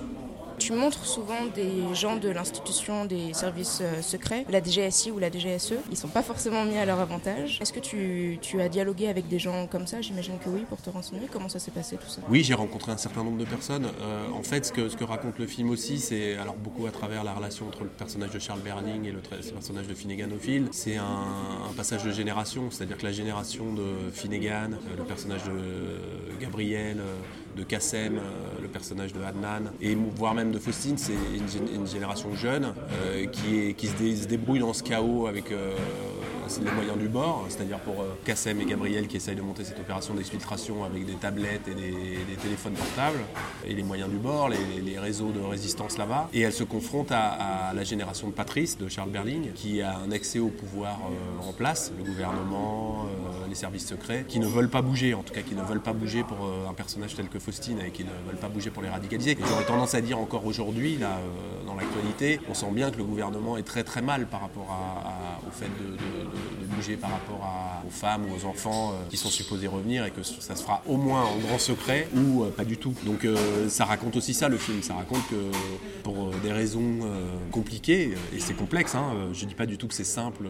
Tu 0.66 0.74
montres 0.74 1.06
souvent 1.06 1.46
des 1.54 1.94
gens 1.94 2.16
de 2.16 2.28
l'institution 2.28 3.06
des 3.06 3.36
services 3.36 3.82
euh, 3.84 4.02
secrets, 4.02 4.48
la 4.50 4.64
DGSI 4.64 5.12
ou 5.12 5.20
la 5.20 5.30
DGSE. 5.30 5.76
Ils 5.92 5.96
sont 5.96 6.08
pas 6.08 6.24
forcément 6.24 6.66
mis 6.66 6.76
à 6.76 6.88
leur 6.88 7.00
avantage. 7.00 7.60
Est-ce 7.62 7.72
que 7.72 7.80
tu, 7.80 8.40
as 8.60 8.68
dialogué 8.68 9.08
avec 9.08 9.28
des 9.28 9.38
gens 9.38 9.68
comme 9.68 9.86
ça? 9.86 10.02
J'imagine 10.02 10.40
que 10.44 10.50
oui, 10.50 10.66
pour 10.68 10.82
te 10.82 10.90
renseigner. 10.90 11.28
Comment 11.32 11.50
ça 11.50 11.60
s'est 11.60 11.70
passé 11.70 11.98
tout 11.98 12.10
ça? 12.10 12.22
Oui, 12.32 12.44
j'ai 12.44 12.56
rencontré 12.56 12.92
un 12.92 12.98
certain 12.98 13.24
nombre 13.24 13.38
de 13.38 13.46
personnes. 13.46 13.86
Euh, 14.02 14.26
en 14.34 14.42
fait, 14.42 14.66
ce 14.66 14.72
que, 14.72 15.04
raconte 15.04 15.38
le 15.38 15.46
film 15.46 15.70
aussi, 15.70 16.00
c'est 16.00 16.36
alors 16.36 16.56
beaucoup 16.56 16.88
à 16.88 16.92
travers 16.92 17.24
la 17.24 17.34
relation 17.36 17.68
entre 17.68 17.84
le 17.84 17.90
personnage 17.90 18.32
de 18.32 18.40
Charles 18.40 18.62
Berling 18.62 19.06
et 19.06 19.12
le, 19.12 19.20
personnage 19.20 19.86
de 19.86 19.94
Finnegan 19.94 20.30
au 20.36 20.40
film. 20.40 20.70
C'est 20.72 20.98
un, 20.98 21.04
un 21.70 21.74
passage 21.78 22.04
de 22.04 22.12
génération, 22.12 22.72
c'est-à-dire 22.72 22.98
que 22.98 23.06
la 23.06 23.12
génération 23.12 23.72
de 23.72 24.10
Finnegan, 24.12 24.72
euh, 24.74 24.98
le 24.98 25.04
personnage 25.04 25.44
de 25.44 26.42
Gabriel, 26.42 26.98
de 27.56 27.64
Kassem, 27.64 28.18
euh, 28.18 28.22
le 28.62 28.68
personnage 28.68 29.14
de 29.14 29.22
Adnan, 29.22 29.72
et 29.82 29.96
voire 30.16 30.34
même 30.34 30.52
de 30.52 30.60
Faustine, 30.60 30.98
c'est 30.98 31.14
une, 31.14 31.46
gén- 31.46 31.74
une 31.74 31.88
génération 31.88 32.34
jeune 32.36 32.74
euh, 33.06 33.26
qui, 33.28 33.88
se 33.88 34.28
débrouille 34.28 34.60
dans 34.60 34.74
ce 34.74 34.84
chaos 34.84 35.28
avec 35.28 35.52
euh, 35.52 35.76
les 36.64 36.72
moyens 36.72 36.98
du 36.98 37.08
bord, 37.08 37.46
c'est-à-dire 37.50 37.80
pour 37.80 38.02
euh, 38.02 38.18
Kassem 38.24 38.62
et 38.62 38.66
Gabriel 38.66 39.08
qui 39.08 39.18
essayent 39.18 39.36
de 39.36 39.42
monter 39.42 39.64
cette 39.64 39.80
opération 39.80 40.14
d'exfiltration 40.14 40.84
avec 40.84 41.06
des 41.06 41.14
tablettes 41.14 41.68
et 41.68 41.74
des, 41.74 42.36
téléphones 42.42 42.74
portables, 42.74 43.20
et 43.66 43.74
les 43.74 43.84
moyens 43.84 44.10
du 44.10 44.18
bord, 44.18 44.50
les, 44.50 45.00
réseaux 45.00 45.32
de 45.32 45.42
résistance 45.42 45.98
là-bas. 45.98 46.30
Et 46.34 46.42
elle 46.42 46.54
se 46.54 46.64
confronte 46.64 47.12
à, 47.12 47.74
la 47.74 47.84
génération 47.84 48.28
de 48.28 48.34
Patrice, 48.34 48.78
de 48.78 48.88
Charles 48.88 49.10
Berling, 49.10 49.52
qui 49.54 49.82
a 49.82 49.98
un 49.98 50.12
accès 50.12 50.40
au 50.40 50.50
pouvoir 50.50 51.00
euh, 51.04 51.50
en 51.50 51.54
place, 51.54 51.92
le 51.98 52.04
gouvernement, 52.04 53.06
euh, 53.06 53.48
les 53.48 53.56
services 53.56 53.88
secrets, 53.88 54.26
qui 54.28 54.40
ne 54.40 54.48
veulent 54.48 54.70
pas 54.70 54.82
bouger, 54.82 55.14
en 55.14 55.24
tout 55.24 55.34
cas 55.34 55.42
qui 55.42 55.56
ne 55.56 55.62
veulent 55.64 55.82
pas 55.82 55.94
bouger 55.94 56.24
pour 56.24 56.46
euh, 56.46 56.70
un 56.70 56.74
personnage 56.74 57.16
tel 57.16 57.28
que 57.28 57.40
Faustine 57.40 57.80
et 57.80 57.92
qui 57.92 58.04
ne 58.04 58.10
veulent 58.28 58.40
pas 58.40 58.50
bouger 58.50 58.70
pour 58.70 58.84
les 58.84 58.90
radicaliser. 58.90 59.38
J'aurais 59.48 59.66
tendance 59.66 59.96
à 59.96 60.02
dire 60.02 60.20
encore 60.20 60.46
aujourd'hui, 60.46 60.98
là, 60.98 61.18
euh, 61.18 61.66
dans 61.66 61.76
l'actualité, 61.76 62.40
on 62.50 62.54
sent 62.54 62.72
bien 62.72 62.92
que 62.92 62.98
le 62.98 63.04
gouvernement 63.04 63.58
est 63.58 63.64
très 63.64 63.84
très 63.84 64.02
mal 64.02 64.28
par 64.28 64.42
rapport 64.42 64.70
à- 64.72 65.15
au 65.48 65.52
fait 65.52 65.66
de, 65.66 65.96
bouger 66.76 66.98
par 66.98 67.12
rapport 67.12 67.42
à- 67.44 67.84
aux 67.88 67.92
femmes 67.92 68.26
ou 68.26 68.36
aux 68.36 68.46
enfants 68.50 68.92
euh, 68.92 69.10
qui 69.10 69.18
sont 69.18 69.30
supposés 69.30 69.68
revenir 69.68 70.04
et 70.06 70.12
que 70.12 70.24
ça 70.24 70.56
se 70.56 70.64
fera 70.64 70.82
au 70.88 70.98
moins 70.98 71.24
en 71.24 71.38
grand 71.38 71.60
secret 71.60 72.08
ou 72.16 72.44
euh, 72.44 72.50
pas 72.50 72.66
du 72.66 72.78
tout. 72.78 72.94
Donc 73.06 73.24
euh, 73.24 73.70
ça 73.70 73.86
raconte 73.86 74.16
aussi 74.18 74.34
ça 74.34 74.50
le 74.50 74.58
film, 74.58 74.82
ça 74.82 74.96
raconte 74.96 75.26
que 75.30 75.36
pour 76.04 76.32
des 76.44 76.52
raisons 76.52 77.00
compliquées, 77.52 78.14
et 78.34 78.40
c'est 78.40 78.54
complexe, 78.54 78.94
hein, 78.96 79.14
je 79.34 79.46
dis 79.46 79.56
pas 79.56 79.66
du 79.66 79.78
tout 79.78 79.88
que 79.88 79.94
c'est 79.94 80.04
simple, 80.04 80.48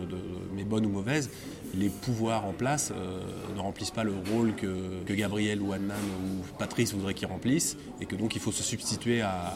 mais 0.53 0.63
bonnes 0.63 0.85
ou 0.85 0.89
mauvaises, 0.89 1.29
les 1.73 1.89
pouvoirs 1.89 2.45
en 2.45 2.53
place 2.53 2.91
euh, 2.95 3.19
ne 3.55 3.59
remplissent 3.59 3.91
pas 3.91 4.03
le 4.03 4.13
rôle 4.31 4.53
que, 4.55 5.13
Gabriel 5.13 5.61
ou 5.61 5.71
Adnan 5.73 5.95
ou 5.95 6.57
Patrice 6.57 6.93
voudraient 6.93 7.13
qu'ils 7.13 7.27
remplissent 7.27 7.77
et 8.01 8.05
que 8.05 8.15
donc 8.15 8.35
il 8.35 8.41
faut 8.41 8.51
se 8.51 8.63
substituer 8.63 9.21
à, 9.21 9.53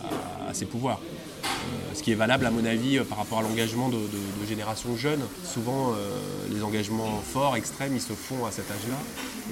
ces 0.54 0.66
pouvoirs. 0.66 1.02
Euh, 1.44 1.94
ce 1.94 2.02
qui 2.02 2.12
est 2.12 2.16
valable 2.16 2.46
à 2.46 2.52
mon 2.52 2.66
avis 2.66 2.98
euh, 2.98 3.04
par 3.04 3.18
rapport 3.18 3.40
à 3.40 3.42
l'engagement 3.42 3.90
de, 3.90 3.98
générations 4.48 4.96
jeunes. 4.96 5.22
Souvent 5.44 5.94
les 6.52 6.64
engagements 6.64 7.22
forts, 7.22 7.56
extrêmes, 7.56 7.94
ils 7.94 8.02
se 8.02 8.14
font 8.14 8.46
à 8.46 8.52
cet 8.52 8.72
âge-là 8.72 8.98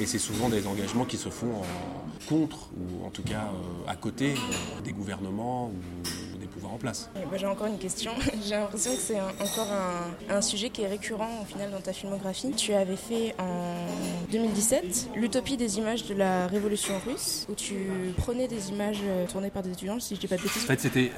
et 0.01 0.07
c'est 0.07 0.17
souvent 0.17 0.49
des 0.49 0.65
engagements 0.65 1.05
qui 1.05 1.17
se 1.17 1.29
font 1.29 1.57
en 1.57 2.27
contre 2.27 2.69
ou 2.75 3.05
en 3.05 3.11
tout 3.11 3.21
cas 3.21 3.51
à 3.87 3.95
côté 3.95 4.33
des 4.83 4.91
gouvernements 4.91 5.71
en 6.77 6.79
place. 6.79 7.09
J'ai 7.35 7.45
encore 7.45 7.67
une 7.67 7.77
question. 7.79 8.11
J'ai 8.45 8.51
l'impression 8.55 8.91
que 8.95 9.01
c'est 9.01 9.19
encore 9.19 9.67
un, 10.29 10.35
un 10.35 10.41
sujet 10.41 10.69
qui 10.69 10.81
est 10.83 10.87
récurrent 10.87 11.29
au 11.41 11.45
final 11.45 11.71
dans 11.71 11.81
ta 11.81 11.91
filmographie. 11.93 12.51
Tu 12.51 12.73
avais 12.73 12.95
fait 12.95 13.35
en 13.39 13.75
2017 14.31 15.09
l'utopie 15.15 15.57
des 15.57 15.77
images 15.77 16.05
de 16.05 16.13
la 16.13 16.47
révolution 16.47 16.93
russe, 17.05 17.45
où 17.49 17.55
tu 17.55 17.75
prenais 18.17 18.47
des 18.47 18.69
images 18.69 18.99
euh, 19.03 19.25
tournées 19.27 19.49
par 19.49 19.63
des 19.63 19.71
étudiants, 19.71 19.99
si 19.99 20.15
je 20.15 20.19
dis 20.19 20.27
pas 20.27 20.37
de 20.37 20.41
bêtises. 20.43 20.63
En 20.63 20.67
fait, 20.67 20.79
c'était, 20.79 21.11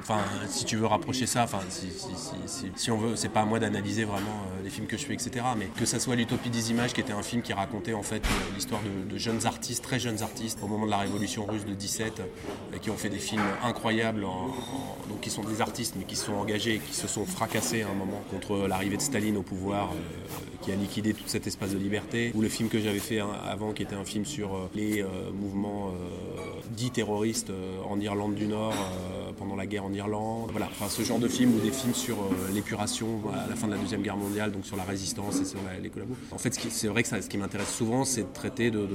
enfin, 0.00 0.18
si 0.48 0.64
tu 0.64 0.76
veux 0.76 0.86
rapprocher 0.86 1.26
ça, 1.26 1.44
enfin, 1.44 1.60
si, 1.68 1.86
si, 1.90 2.08
si, 2.16 2.34
si- 2.46 2.72
si 2.76 2.90
on 2.90 2.98
veut, 2.98 3.16
c'est 3.16 3.28
pas 3.28 3.42
à 3.42 3.44
moi 3.44 3.58
d'analyser 3.58 4.04
vraiment 4.04 4.24
euh, 4.53 4.53
les 4.64 4.70
films 4.70 4.86
que 4.86 4.96
je 4.96 5.04
fais, 5.04 5.12
etc. 5.12 5.44
Mais 5.56 5.66
que 5.78 5.84
ça 5.84 6.00
soit 6.00 6.16
l'Utopie 6.16 6.50
des 6.50 6.70
images, 6.70 6.94
qui 6.94 7.00
était 7.00 7.12
un 7.12 7.22
film 7.22 7.42
qui 7.42 7.52
racontait 7.52 7.92
en 7.92 8.02
fait 8.02 8.24
euh, 8.24 8.54
l'histoire 8.54 8.80
de, 8.82 9.18
jeunes 9.18 9.46
artistes, 9.46 9.84
très 9.84 10.00
jeunes 10.00 10.22
artistes, 10.22 10.58
au 10.62 10.66
moment 10.66 10.86
de 10.86 10.90
la 10.90 10.98
Révolution 10.98 11.44
russe 11.44 11.66
de 11.66 11.74
17, 11.74 12.20
euh, 12.20 12.78
qui 12.78 12.90
ont 12.90 12.96
fait 12.96 13.10
des 13.10 13.18
films 13.18 13.42
incroyables, 13.62 14.22
donc 14.22 15.20
qui 15.20 15.30
sont 15.30 15.44
des 15.44 15.60
artistes, 15.60 15.94
mais 15.98 16.04
qui 16.04 16.16
se 16.16 16.26
sont 16.26 16.34
engagés, 16.34 16.80
qui 16.84 16.94
se 16.94 17.06
sont 17.06 17.26
fracassés 17.26 17.82
à 17.82 17.88
un 17.88 17.94
moment 17.94 18.22
contre 18.30 18.66
l'arrivée 18.66 18.96
de 18.96 19.02
Staline 19.02 19.36
au 19.36 19.42
pouvoir, 19.42 19.92
euh, 19.92 20.56
qui 20.62 20.72
a 20.72 20.76
liquidé 20.76 21.12
tout 21.12 21.24
cet 21.26 21.46
espace 21.46 21.72
de 21.72 21.78
liberté. 21.78 22.32
Ou 22.34 22.40
le 22.40 22.48
film 22.48 22.70
que 22.70 22.80
j'avais 22.80 22.98
fait 22.98 23.20
hein, 23.20 23.28
avant, 23.46 23.72
qui 23.72 23.82
était 23.82 23.94
un 23.94 24.04
film 24.04 24.24
sur 24.24 24.70
les 24.74 25.04
mouvements 25.34 25.92
dits 26.70 26.90
terroristes 26.90 27.52
en 27.86 28.00
Irlande 28.00 28.34
du 28.34 28.46
Nord 28.46 28.74
pendant 29.34 29.56
la 29.56 29.66
guerre 29.66 29.84
en 29.84 29.92
Irlande. 29.92 30.50
Voilà, 30.50 30.68
enfin 30.70 30.88
ce 30.88 31.02
genre 31.02 31.18
de 31.18 31.28
film 31.28 31.54
ou 31.54 31.60
des 31.60 31.70
films 31.70 31.94
sur 31.94 32.16
euh, 32.16 32.52
l'épuration 32.52 33.20
à 33.32 33.48
la 33.48 33.56
fin 33.56 33.66
de 33.66 33.72
la 33.72 33.78
deuxième 33.78 34.02
guerre 34.02 34.16
mondiale, 34.16 34.52
donc 34.52 34.66
sur 34.66 34.76
la 34.76 34.84
résistance 34.84 35.40
et 35.40 35.44
sur 35.44 35.58
les 35.82 35.90
collabos. 35.90 36.14
En 36.30 36.38
fait, 36.38 36.54
c'est 36.54 36.88
vrai 36.88 37.02
que 37.02 37.08
ce 37.08 37.28
qui 37.28 37.38
m'intéresse 37.38 37.72
souvent, 37.72 38.04
c'est 38.04 38.22
de 38.22 38.32
traiter 38.32 38.70
de, 38.70 38.88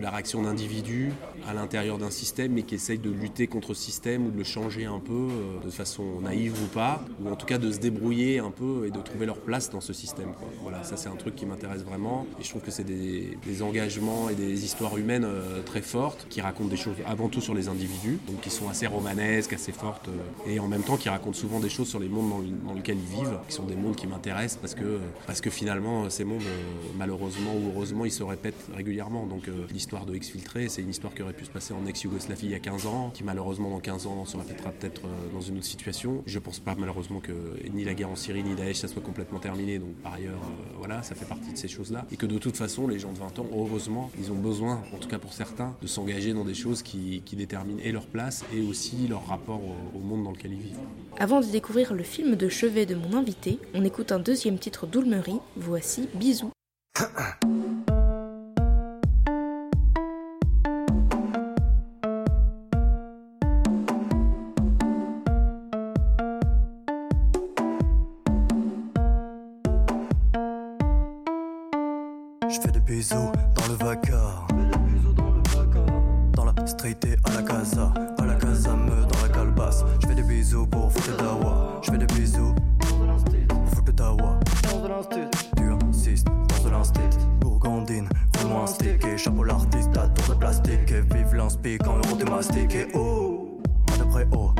la 0.00 0.10
réaction 0.10 0.42
d'individus 0.42 1.12
à 1.48 1.54
l'intérieur 1.54 1.98
d'un 1.98 2.10
système, 2.10 2.52
mais 2.52 2.62
qui 2.62 2.74
essaye 2.74 2.98
de 2.98 3.10
lutter 3.10 3.46
contre 3.46 3.74
ce 3.74 3.82
système 3.82 4.26
ou 4.26 4.30
de 4.30 4.38
le 4.38 4.44
changer 4.44 4.84
un 4.84 4.98
peu, 4.98 5.12
euh, 5.12 5.64
de 5.64 5.70
façon 5.70 6.20
naïve 6.20 6.54
ou 6.62 6.66
pas, 6.66 7.04
ou 7.22 7.28
en 7.28 7.36
tout 7.36 7.46
cas 7.46 7.58
de 7.58 7.70
se 7.70 7.78
débrouiller 7.78 8.38
un 8.40 8.50
peu 8.50 8.86
et 8.86 8.90
de 8.90 9.00
trouver 9.00 9.26
leur 9.26 9.38
place 9.38 9.70
dans 9.70 9.80
ce 9.80 9.92
système. 9.92 10.32
Voilà, 10.62 10.82
ça 10.82 10.96
c'est 10.96 11.08
un 11.08 11.16
truc 11.16 11.36
qui 11.36 11.46
m'intéresse 11.46 11.82
vraiment, 11.82 12.26
et 12.40 12.44
je 12.44 12.48
trouve 12.48 12.62
que 12.62 12.70
c'est 12.70 12.84
des, 12.84 13.36
engagements 13.62 14.28
et 14.28 14.34
des 14.34 14.64
histoires 14.64 14.96
humaines 14.96 15.26
euh, 15.26 15.62
très 15.62 15.82
fortes 15.82 16.26
qui 16.30 16.40
racontent 16.40 16.70
des 16.70 16.76
choses 16.76 16.96
avant 17.06 17.28
tout 17.28 17.40
sur 17.40 17.54
les 17.54 17.68
individus, 17.68 18.18
donc 18.26 18.40
qui 18.40 18.50
sont 18.50 18.68
assez 18.68 18.86
romanesques, 19.12 19.52
assez 19.52 19.72
fortes, 19.72 20.08
euh, 20.08 20.50
et 20.50 20.58
en 20.58 20.68
même 20.68 20.82
temps 20.82 20.96
qui 20.96 21.08
racontent 21.08 21.36
souvent 21.36 21.60
des 21.60 21.68
choses 21.68 21.88
sur 21.88 22.00
les 22.00 22.08
mondes 22.08 22.30
dans, 22.30 22.68
dans 22.68 22.74
lesquels 22.74 22.98
ils 22.98 23.18
vivent, 23.18 23.38
qui 23.48 23.54
sont 23.54 23.64
des 23.64 23.76
mondes 23.76 23.96
qui 23.96 24.06
m'intéressent 24.06 24.58
parce 24.60 24.74
que, 24.74 25.00
parce 25.26 25.40
que 25.40 25.50
finalement 25.50 26.08
ces 26.10 26.24
mondes, 26.24 26.42
euh, 26.42 26.88
malheureusement 26.96 27.54
ou 27.54 27.72
heureusement, 27.74 28.04
ils 28.04 28.12
se 28.12 28.22
répètent 28.22 28.68
régulièrement. 28.74 29.26
Donc 29.26 29.48
euh, 29.48 29.66
l'histoire 29.72 30.06
de 30.06 30.14
Exfiltré, 30.14 30.68
c'est 30.68 30.82
une 30.82 30.90
histoire 30.90 31.14
qui 31.14 31.22
aurait 31.22 31.32
pu 31.32 31.44
se 31.44 31.50
passer 31.50 31.74
en 31.74 31.86
ex-Yougoslavie 31.86 32.46
il 32.46 32.50
y 32.50 32.54
a 32.54 32.60
15 32.60 32.86
ans, 32.86 33.10
qui 33.12 33.24
malheureusement 33.24 33.70
dans 33.70 33.80
15 33.80 34.06
ans 34.06 34.24
se 34.24 34.36
répétera 34.36 34.70
peut-être 34.70 35.02
euh, 35.04 35.32
dans 35.32 35.40
une 35.40 35.58
autre 35.58 35.66
situation. 35.66 36.22
Je 36.26 36.38
pense 36.38 36.60
pas 36.60 36.74
malheureusement 36.78 37.20
que 37.20 37.32
ni 37.72 37.84
la 37.84 37.94
guerre 37.94 38.10
en 38.10 38.16
Syrie 38.16 38.42
ni 38.42 38.54
Daesh 38.54 38.76
ça 38.76 38.88
soit 38.88 39.02
complètement 39.02 39.38
terminé, 39.38 39.78
donc 39.78 39.94
par 40.02 40.14
ailleurs, 40.14 40.34
euh, 40.34 40.74
voilà, 40.78 41.02
ça 41.02 41.14
fait 41.14 41.24
partie 41.24 41.52
de 41.52 41.58
ces 41.58 41.68
choses-là. 41.68 42.06
Et 42.12 42.16
que 42.16 42.26
de 42.26 42.38
toute 42.38 42.56
façon, 42.56 42.88
les 42.88 42.98
gens 42.98 43.12
de 43.12 43.18
20 43.18 43.38
ans, 43.38 43.46
heureusement, 43.54 44.10
ils 44.18 44.32
ont 44.32 44.38
besoin, 44.38 44.82
en 44.92 44.98
tout 44.98 45.08
cas 45.08 45.18
pour 45.18 45.32
certains, 45.32 45.74
de 45.82 45.86
s'engager 45.86 46.32
dans 46.32 46.44
des 46.44 46.54
choses 46.54 46.82
qui, 46.82 47.22
qui 47.24 47.36
déterminent 47.36 47.80
et 47.82 47.92
leur 47.92 48.06
place 48.06 48.44
et 48.54 48.60
aussi 48.62 48.91
leur 49.08 49.26
rapport 49.26 49.60
au, 49.60 49.96
au 49.96 50.00
monde 50.00 50.24
dans 50.24 50.30
lequel 50.32 50.52
ils 50.52 50.60
vivent. 50.60 50.78
Avant 51.18 51.40
de 51.40 51.46
découvrir 51.46 51.94
le 51.94 52.02
film 52.02 52.36
de 52.36 52.48
chevet 52.48 52.86
de 52.86 52.94
mon 52.94 53.16
invité, 53.16 53.58
on 53.74 53.84
écoute 53.84 54.12
un 54.12 54.18
deuxième 54.18 54.58
titre 54.58 54.86
d'Oulmery. 54.86 55.36
Voici 55.56 56.08
Bisous. 56.14 56.50
Je 72.48 72.60
fais 72.60 72.70
des 72.70 72.80
bisous 72.80 73.32
dans 73.56 73.66
le 73.68 73.74
vacarme. 73.74 74.61
Dans 76.62 76.66
la 76.66 76.74
street 76.78 76.96
et 77.08 77.16
à 77.28 77.34
la 77.34 77.42
casa. 77.42 77.92
À 78.18 78.24
la 78.24 78.34
casa, 78.34 78.76
me 78.76 78.90
dans 78.90 79.22
la 79.22 79.28
calebasse. 79.34 79.84
Je 80.00 80.06
fais 80.06 80.14
des 80.14 80.22
bisous 80.22 80.64
pour 80.64 80.92
foutre 80.92 81.16
dawa. 81.16 81.80
Je 81.82 81.90
fais 81.90 81.98
des 81.98 82.06
bisous 82.06 82.54
pour 82.78 83.68
foutre 83.74 83.92
dawa. 83.92 84.38
Tu 85.56 85.64
insistes 85.88 86.28
dans 86.28 86.64
de 86.64 86.70
l'instit. 86.70 87.00
Bourgandine, 87.40 88.08
roule-moi 88.38 88.62
un 88.62 88.66
stick. 88.68 89.04
Et 89.04 89.18
chapeau 89.18 89.42
l'artiste 89.42 89.96
à 89.96 90.06
tour 90.06 90.34
de 90.36 90.38
plastique. 90.38 90.92
Et 90.92 91.00
vive 91.00 91.34
l'inspi 91.34 91.78
quand 91.78 91.96
euro 91.96 92.16
tu 92.16 92.30
mastiques. 92.30 92.76
Et 92.76 92.86
oh, 92.94 93.60
pas 93.88 93.96
de 93.96 94.04
près 94.04 94.26
haut, 94.30 94.54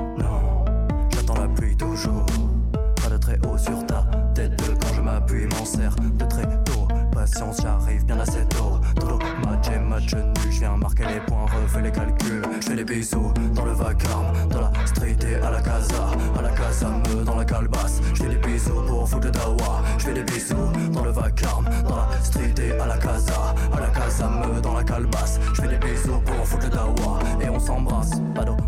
les. 11.97 12.43
Je 12.61 12.69
fais 12.69 12.77
des 12.77 12.85
bisous 12.85 13.33
dans 13.55 13.65
le 13.65 13.73
vacarme, 13.73 14.49
dans 14.49 14.61
la 14.61 14.87
street 14.87 15.17
et 15.29 15.35
à 15.37 15.51
la 15.51 15.61
casa. 15.61 16.11
À 16.39 16.43
la 16.43 16.51
casa, 16.51 16.89
me 16.89 17.25
dans 17.25 17.37
la 17.37 17.45
calebasse. 17.45 18.01
Je 18.15 18.23
fais 18.23 18.29
des 18.29 18.37
bisous 18.37 18.83
pour 18.87 19.09
foutre 19.09 19.27
le 19.27 19.31
dawa. 19.33 19.83
Je 19.99 20.05
fais 20.05 20.15
des 20.15 20.23
bisous 20.23 20.55
dans 20.93 21.05
le 21.05 21.11
vacarme, 21.11 21.69
dans 21.89 21.97
la 21.97 22.09
street 22.23 22.55
et 22.59 22.73
à 22.73 22.87
la 22.87 22.97
casa. 22.99 23.55
À 23.73 23.81
la 23.81 23.89
casa, 23.89 24.29
me 24.29 24.61
dans 24.61 24.75
la 24.75 24.85
calebasse. 24.85 25.41
Je 25.55 25.63
fais 25.63 25.69
des 25.69 25.79
bisous 25.79 26.21
pour 26.25 26.47
foutre 26.47 26.65
le 26.65 26.71
dawa. 26.71 27.19
Et 27.41 27.49
on 27.49 27.61
s'embrasse, 27.61 28.13
pas 28.35 28.45
d'honneur, 28.45 28.67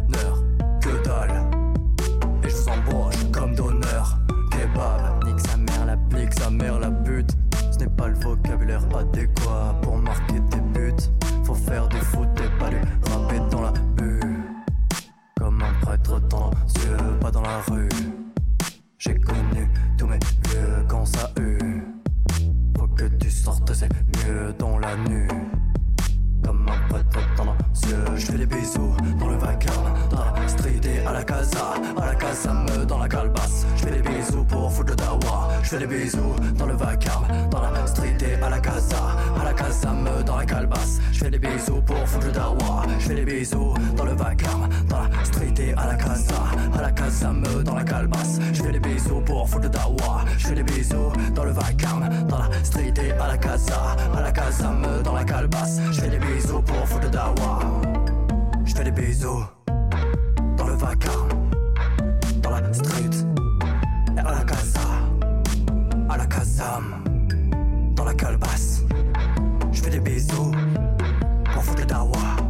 fais 35.74 35.86
des 35.86 35.86
bisous 35.86 36.34
dans 36.56 36.66
le 36.66 36.74
vacarme, 36.74 37.26
dans 37.50 37.60
la 37.60 37.86
street 37.86 38.16
et 38.20 38.42
à 38.42 38.48
la 38.48 38.60
casa, 38.60 38.96
à 39.40 39.44
la 39.44 39.52
casa 39.52 39.64
casam, 39.64 40.08
dans 40.24 40.36
la 40.36 40.44
calebasse. 40.44 41.00
Je 41.12 41.18
fais 41.18 41.30
des 41.30 41.38
bisous 41.38 41.82
pour 41.82 42.08
foutre 42.08 42.26
le 42.26 42.32
dawa. 42.32 42.82
Je 42.98 43.08
fais 43.08 43.14
des 43.14 43.24
bisous 43.24 43.74
dans 43.96 44.04
le 44.04 44.12
vacarme, 44.12 44.68
dans 44.88 45.00
la 45.00 45.24
street 45.24 45.54
et 45.58 45.72
à 45.72 45.86
la 45.86 45.94
casa. 45.94 46.34
À 46.76 46.82
la 46.82 46.90
casam, 46.92 47.42
dans 47.64 47.74
la 47.74 47.84
calebasse. 47.84 48.38
Je 48.52 48.62
fais 48.62 48.72
des 48.72 48.80
bisous 48.80 49.20
pour 49.20 49.48
foutre 49.48 49.64
le 49.64 49.68
dawa. 49.70 50.24
Je 50.38 50.46
fais 50.46 50.54
des 50.54 50.62
bisous 50.62 51.12
dans 51.34 51.44
le 51.44 51.50
vacarme, 51.50 52.08
dans 52.28 52.38
la 52.38 52.64
street 52.64 52.94
et 52.96 53.12
à 53.12 53.28
la 53.28 53.38
casa. 53.38 53.96
À 54.16 54.20
la 54.20 54.32
casam, 54.32 54.86
dans 55.02 55.14
la 55.14 55.24
calebasse. 55.24 55.80
Je 55.90 56.00
fais 56.00 56.08
des 56.08 56.18
bisous 56.18 56.62
pour 56.62 56.88
foutre 56.88 57.04
le 57.04 57.10
dawa. 57.10 57.58
Je 58.64 58.74
fais 58.74 58.84
des 58.84 58.92
bisous 58.92 59.44
dans 60.56 60.66
le 60.68 60.74
vacarme, 60.74 61.23
dans 67.94 68.04
la 68.04 68.14
calebasse. 68.14 68.82
Je 69.72 69.82
fais 69.82 69.90
des 69.90 70.00
bisous 70.00 70.52
pour 71.52 71.64
foutre 71.64 71.80
le 71.80 71.86
dawa. 71.86 72.43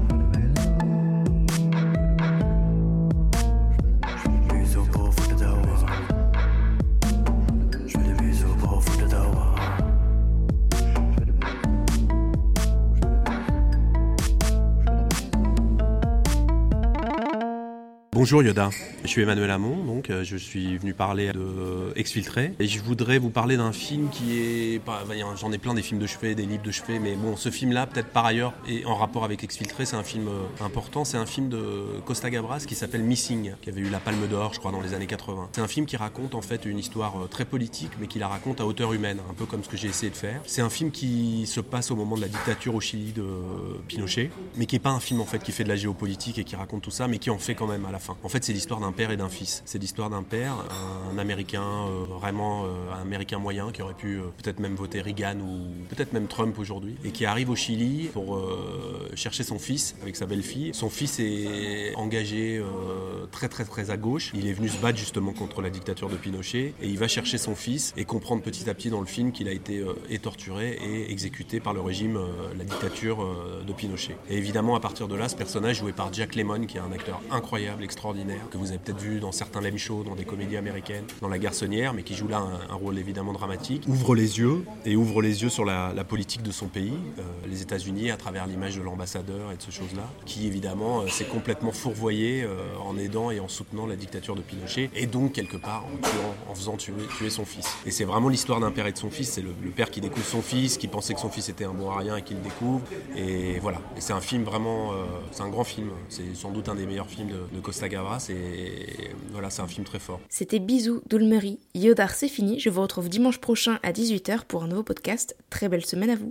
Bonjour 18.25 18.43
Yoda, 18.43 18.71
je 19.03 19.09
suis 19.11 19.21
Emmanuel 19.21 19.51
Hamon, 19.51 19.85
donc 19.85 20.09
euh, 20.09 20.25
je 20.25 20.39
suis 20.39 20.79
venu 20.79 20.95
parler 20.95 21.31
de 21.35 21.93
Exfiltré 21.95 22.55
et 22.59 22.67
je 22.67 22.81
voudrais 22.83 23.19
vous 23.19 23.29
parler 23.29 23.59
d'un 23.59 23.71
film 23.71 24.09
qui 24.09 24.39
est, 24.39 24.79
pas- 24.83 25.05
j'en 25.37 25.53
ai 25.53 25.59
plein 25.59 25.75
des 25.75 25.83
films 25.83 26.01
de 26.01 26.07
chevet, 26.07 26.35
des 26.35 26.47
livres 26.47 26.63
de 26.63 26.71
chevet, 26.71 26.99
mais 26.99 27.17
bon, 27.17 27.37
ce 27.37 27.51
film-là, 27.51 27.87
peut-être 27.87 28.09
par 28.09 28.25
ailleurs, 28.25 28.55
et 28.67 28.87
en 28.87 28.95
rapport 28.95 29.25
avec 29.25 29.45
Exfiltré, 29.45 29.85
c'est 29.85 29.97
un 29.97 30.03
film 30.03 30.29
euh, 30.29 30.65
important, 30.65 31.05
c'est 31.05 31.19
un 31.19 31.27
film 31.27 31.51
de 31.51 31.61
Costa 32.07 32.31
Gavras 32.31 32.65
qui 32.67 32.75
s'appelle 32.75 33.03
Missing, 33.03 33.57
qui 33.61 33.69
avait 33.69 33.83
eu 33.83 33.91
la 33.91 34.01
Palme 34.01 34.27
d'Or, 34.27 34.55
je 34.55 34.59
crois, 34.59 34.73
dans 34.73 34.81
les 34.81 34.95
années 34.95 35.07
80. 35.07 35.51
C'est 35.53 35.61
un 35.61 35.69
film 35.69 35.85
qui 35.85 35.99
raconte 35.99 36.35
en 36.35 36.41
fait 36.41 36.65
une 36.65 36.79
histoire 36.79 37.25
euh, 37.25 37.27
très 37.27 37.45
politique, 37.45 37.91
mais 38.01 38.07
qui 38.07 38.19
la 38.19 38.29
raconte 38.29 38.59
à 38.63 38.65
hauteur 38.65 38.95
humaine, 38.95 39.19
un 39.31 39.35
peu 39.35 39.45
comme 39.45 39.63
ce 39.63 39.69
que 39.69 39.77
j'ai 39.77 39.89
essayé 39.89 40.09
de 40.09 40.17
faire. 40.17 40.41
C'est 40.47 40.63
un 40.63 40.71
film 40.71 40.93
qui 40.93 41.45
se 41.47 41.61
passe 41.61 41.91
au 41.91 41.95
moment 41.95 42.17
de 42.17 42.23
la 42.23 42.29
dictature 42.29 42.75
au 42.75 42.81
Chili 42.81 43.13
de 43.13 43.27
Pinochet, 43.87 44.31
mais 44.57 44.65
qui 44.65 44.77
est 44.77 44.79
pas 44.79 44.93
un 44.93 45.01
film 45.01 45.21
en 45.21 45.27
fait 45.27 45.41
qui 45.43 45.53
fait 45.53 45.65
de 45.65 45.69
la 45.69 45.77
géopolitique 45.77 46.39
et 46.39 46.45
qui 46.45 46.57
raconte 46.57 46.81
tout 46.81 46.91
ça, 46.91 47.07
mais 47.07 47.19
qui 47.19 47.29
en 47.29 47.39
fait 47.39 47.55
quand 47.55 47.67
même 47.67 47.85
à 47.85 47.93
la 47.93 47.99
fin. 47.99 48.13
En 48.22 48.29
fait, 48.29 48.44
c'est 48.44 48.53
l'histoire 48.53 48.81
d'un 48.81 48.92
père 48.92 49.11
et 49.11 49.16
d'un 49.16 49.29
fils. 49.29 49.62
C'est 49.64 49.79
l'histoire 49.79 50.11
d'un 50.11 50.22
père, 50.22 50.55
un 51.12 51.18
Américain 51.18 51.62
euh, 51.62 52.05
vraiment 52.09 52.64
euh, 52.64 52.92
un 52.94 53.03
Américain 53.03 53.38
moyen 53.38 53.72
qui 53.72 53.83
aurait 53.83 53.94
pu 53.94 54.16
euh, 54.16 54.24
peut-être 54.42 54.61
même 54.61 54.74
voter 54.74 55.00
Reagan 55.00 55.38
ou 55.40 55.66
peut-être 55.88 56.12
même 56.12 56.27
Trump 56.27 56.59
aujourd'hui, 56.59 56.96
et 57.05 57.11
qui 57.11 57.27
arrive 57.27 57.50
au 57.50 57.57
Chili 57.57 58.09
pour 58.12 58.40
chercher 59.14 59.42
son 59.42 59.59
fils 59.59 59.94
avec 60.03 60.16
sa 60.16 60.27
belle-fille. 60.27 60.70
Son 60.74 60.90
fils 60.90 61.18
est 61.20 61.94
engagé 61.96 62.62
très 63.31 63.48
très 63.48 63.64
très 63.64 63.90
à 63.90 63.96
gauche. 63.96 64.33
Il 64.35 64.46
est 64.46 64.53
venu 64.53 64.68
se 64.68 64.79
battre 64.79 64.98
justement 64.98 65.33
contre 65.33 65.62
la 65.62 65.70
dictature 65.70 66.09
de 66.09 66.16
Pinochet 66.16 66.74
et 66.81 66.88
il 66.88 66.98
va 66.98 67.09
chercher 67.09 67.38
son 67.38 67.55
fils 67.55 67.92
et 67.96 68.05
comprendre 68.05 68.42
petit 68.42 68.68
à 68.68 68.74
petit 68.74 68.90
dans 68.90 69.00
le 69.00 69.07
film 69.07 69.33
qu'il 69.33 69.48
a 69.48 69.53
été 69.53 69.85
torturé 70.22 70.79
et 70.83 71.11
exécuté 71.11 71.61
par 71.61 71.74
le 71.74 71.81
régime, 71.81 72.18
la 72.57 72.64
dictature 72.64 73.24
de 73.66 73.72
Pinochet. 73.72 74.16
Et 74.29 74.37
évidemment, 74.37 74.74
à 74.74 74.81
partir 74.81 75.09
de 75.09 75.14
là, 75.14 75.29
ce 75.29 75.37
personnage 75.37 75.79
joué 75.79 75.92
par 75.92 76.12
Jack 76.12 76.35
Lemmon, 76.35 76.66
qui 76.66 76.77
est 76.77 76.81
un 76.81 76.92
acteur 76.92 77.20
incroyable, 77.31 77.85
extraordinaire, 77.85 78.04
que 78.51 78.59
vous 78.59 78.71
avez 78.71 78.79
peut-être 78.79 79.01
vu 79.01 79.21
dans 79.21 79.33
certains 79.33 79.61
lame 79.61 79.79
shows, 79.79 80.05
dans 80.05 80.14
des 80.14 80.25
comédies 80.25 80.57
américaines, 80.57 81.05
dans 81.23 81.29
La 81.29 81.38
Garçonnière, 81.38 81.95
mais 81.95 82.03
qui 82.03 82.14
joue 82.14 82.29
là 82.29 82.38
un, 82.38 82.73
un 82.73 82.75
rôle 82.75 82.99
évidemment 82.99 83.33
dramatique, 83.33 83.85
ouvre 83.88 84.14
les 84.14 84.38
yeux. 84.38 84.64
Et 84.85 84.97
ouvre 84.97 85.23
les 85.23 85.43
yeux 85.43 85.49
sur 85.49 85.64
la, 85.64 85.93
la 85.95 86.05
politique 86.05 86.43
de 86.43 86.51
son 86.51 86.67
pays, 86.67 86.93
euh, 87.19 87.23
les 87.49 87.62
États-Unis, 87.62 88.11
à 88.11 88.17
travers 88.17 88.47
l'image 88.47 88.77
de 88.77 88.83
l'ambassadeur 88.83 89.53
et 89.53 89.57
de 89.57 89.62
ces 89.62 89.71
choses-là, 89.71 90.11
qui 90.27 90.47
évidemment 90.47 91.01
euh, 91.01 91.09
s'est 91.09 91.25
complètement 91.25 91.73
fourvoyé 91.73 92.43
euh, 92.43 92.59
en 92.85 92.99
aidant 92.99 93.31
et 93.31 93.40
en 93.40 93.49
soutenant 93.49 93.87
la 93.87 93.97
dictature 93.97 94.35
de 94.37 94.43
Pinochet, 94.43 94.90
et 94.95 95.07
donc 95.07 95.33
quelque 95.33 95.57
part 95.57 95.85
en, 95.87 95.97
tuant, 95.97 96.35
en 96.51 96.55
faisant 96.55 96.77
tuer, 96.77 96.93
tuer 97.17 97.31
son 97.31 97.45
fils. 97.45 97.67
Et 97.87 97.90
c'est 97.90 98.05
vraiment 98.05 98.29
l'histoire 98.29 98.61
d'un 98.61 98.71
père 98.71 98.87
et 98.87 98.93
de 98.93 98.99
son 98.99 99.11
fils, 99.11 99.31
c'est 99.31 99.43
le, 99.43 99.55
le 99.62 99.71
père 99.71 99.90
qui 99.90 100.01
découvre 100.01 100.27
son 100.27 100.43
fils, 100.43 100.77
qui 100.77 100.88
pensait 100.88 101.14
que 101.14 101.21
son 101.21 101.31
fils 101.31 101.49
était 101.49 101.64
un 101.64 101.73
bon 101.73 101.90
à 101.90 101.99
rien 101.99 102.17
et 102.17 102.23
qui 102.23 102.35
le 102.35 102.40
découvre, 102.40 102.83
et 103.17 103.59
voilà. 103.61 103.81
Et 103.97 104.01
c'est 104.01 104.12
un 104.12 104.21
film 104.21 104.45
vraiment, 104.45 104.93
c'est 105.31 105.43
un 105.43 105.49
grand 105.49 105.64
film, 105.64 105.90
c'est 106.09 106.35
sans 106.35 106.51
doute 106.51 106.69
un 106.69 106.75
des 106.75 106.87
meilleurs 106.87 107.09
films 107.09 107.29
de, 107.29 107.57
de 107.57 107.61
Costa 107.61 107.88
C'est 109.50 109.62
un 109.62 109.66
film 109.66 109.85
très 109.85 109.98
fort. 109.98 110.20
C'était 110.28 110.59
Bisous 110.59 111.02
d'Ulmery. 111.09 111.59
Yodar, 111.74 112.11
c'est 112.11 112.28
fini. 112.28 112.59
Je 112.59 112.70
vous 112.70 112.83
retrouve 112.83 113.09
dimanche 113.09 113.38
prochain 113.38 113.78
à 113.83 113.92
18h 113.92 114.44
pour 114.46 114.62
un 114.64 114.68
nouveau 114.68 114.83
podcast. 114.83 115.37
Très 115.50 115.68
belle 115.68 115.85
semaine 115.85 116.11
à 116.11 116.16
vous. 116.16 116.22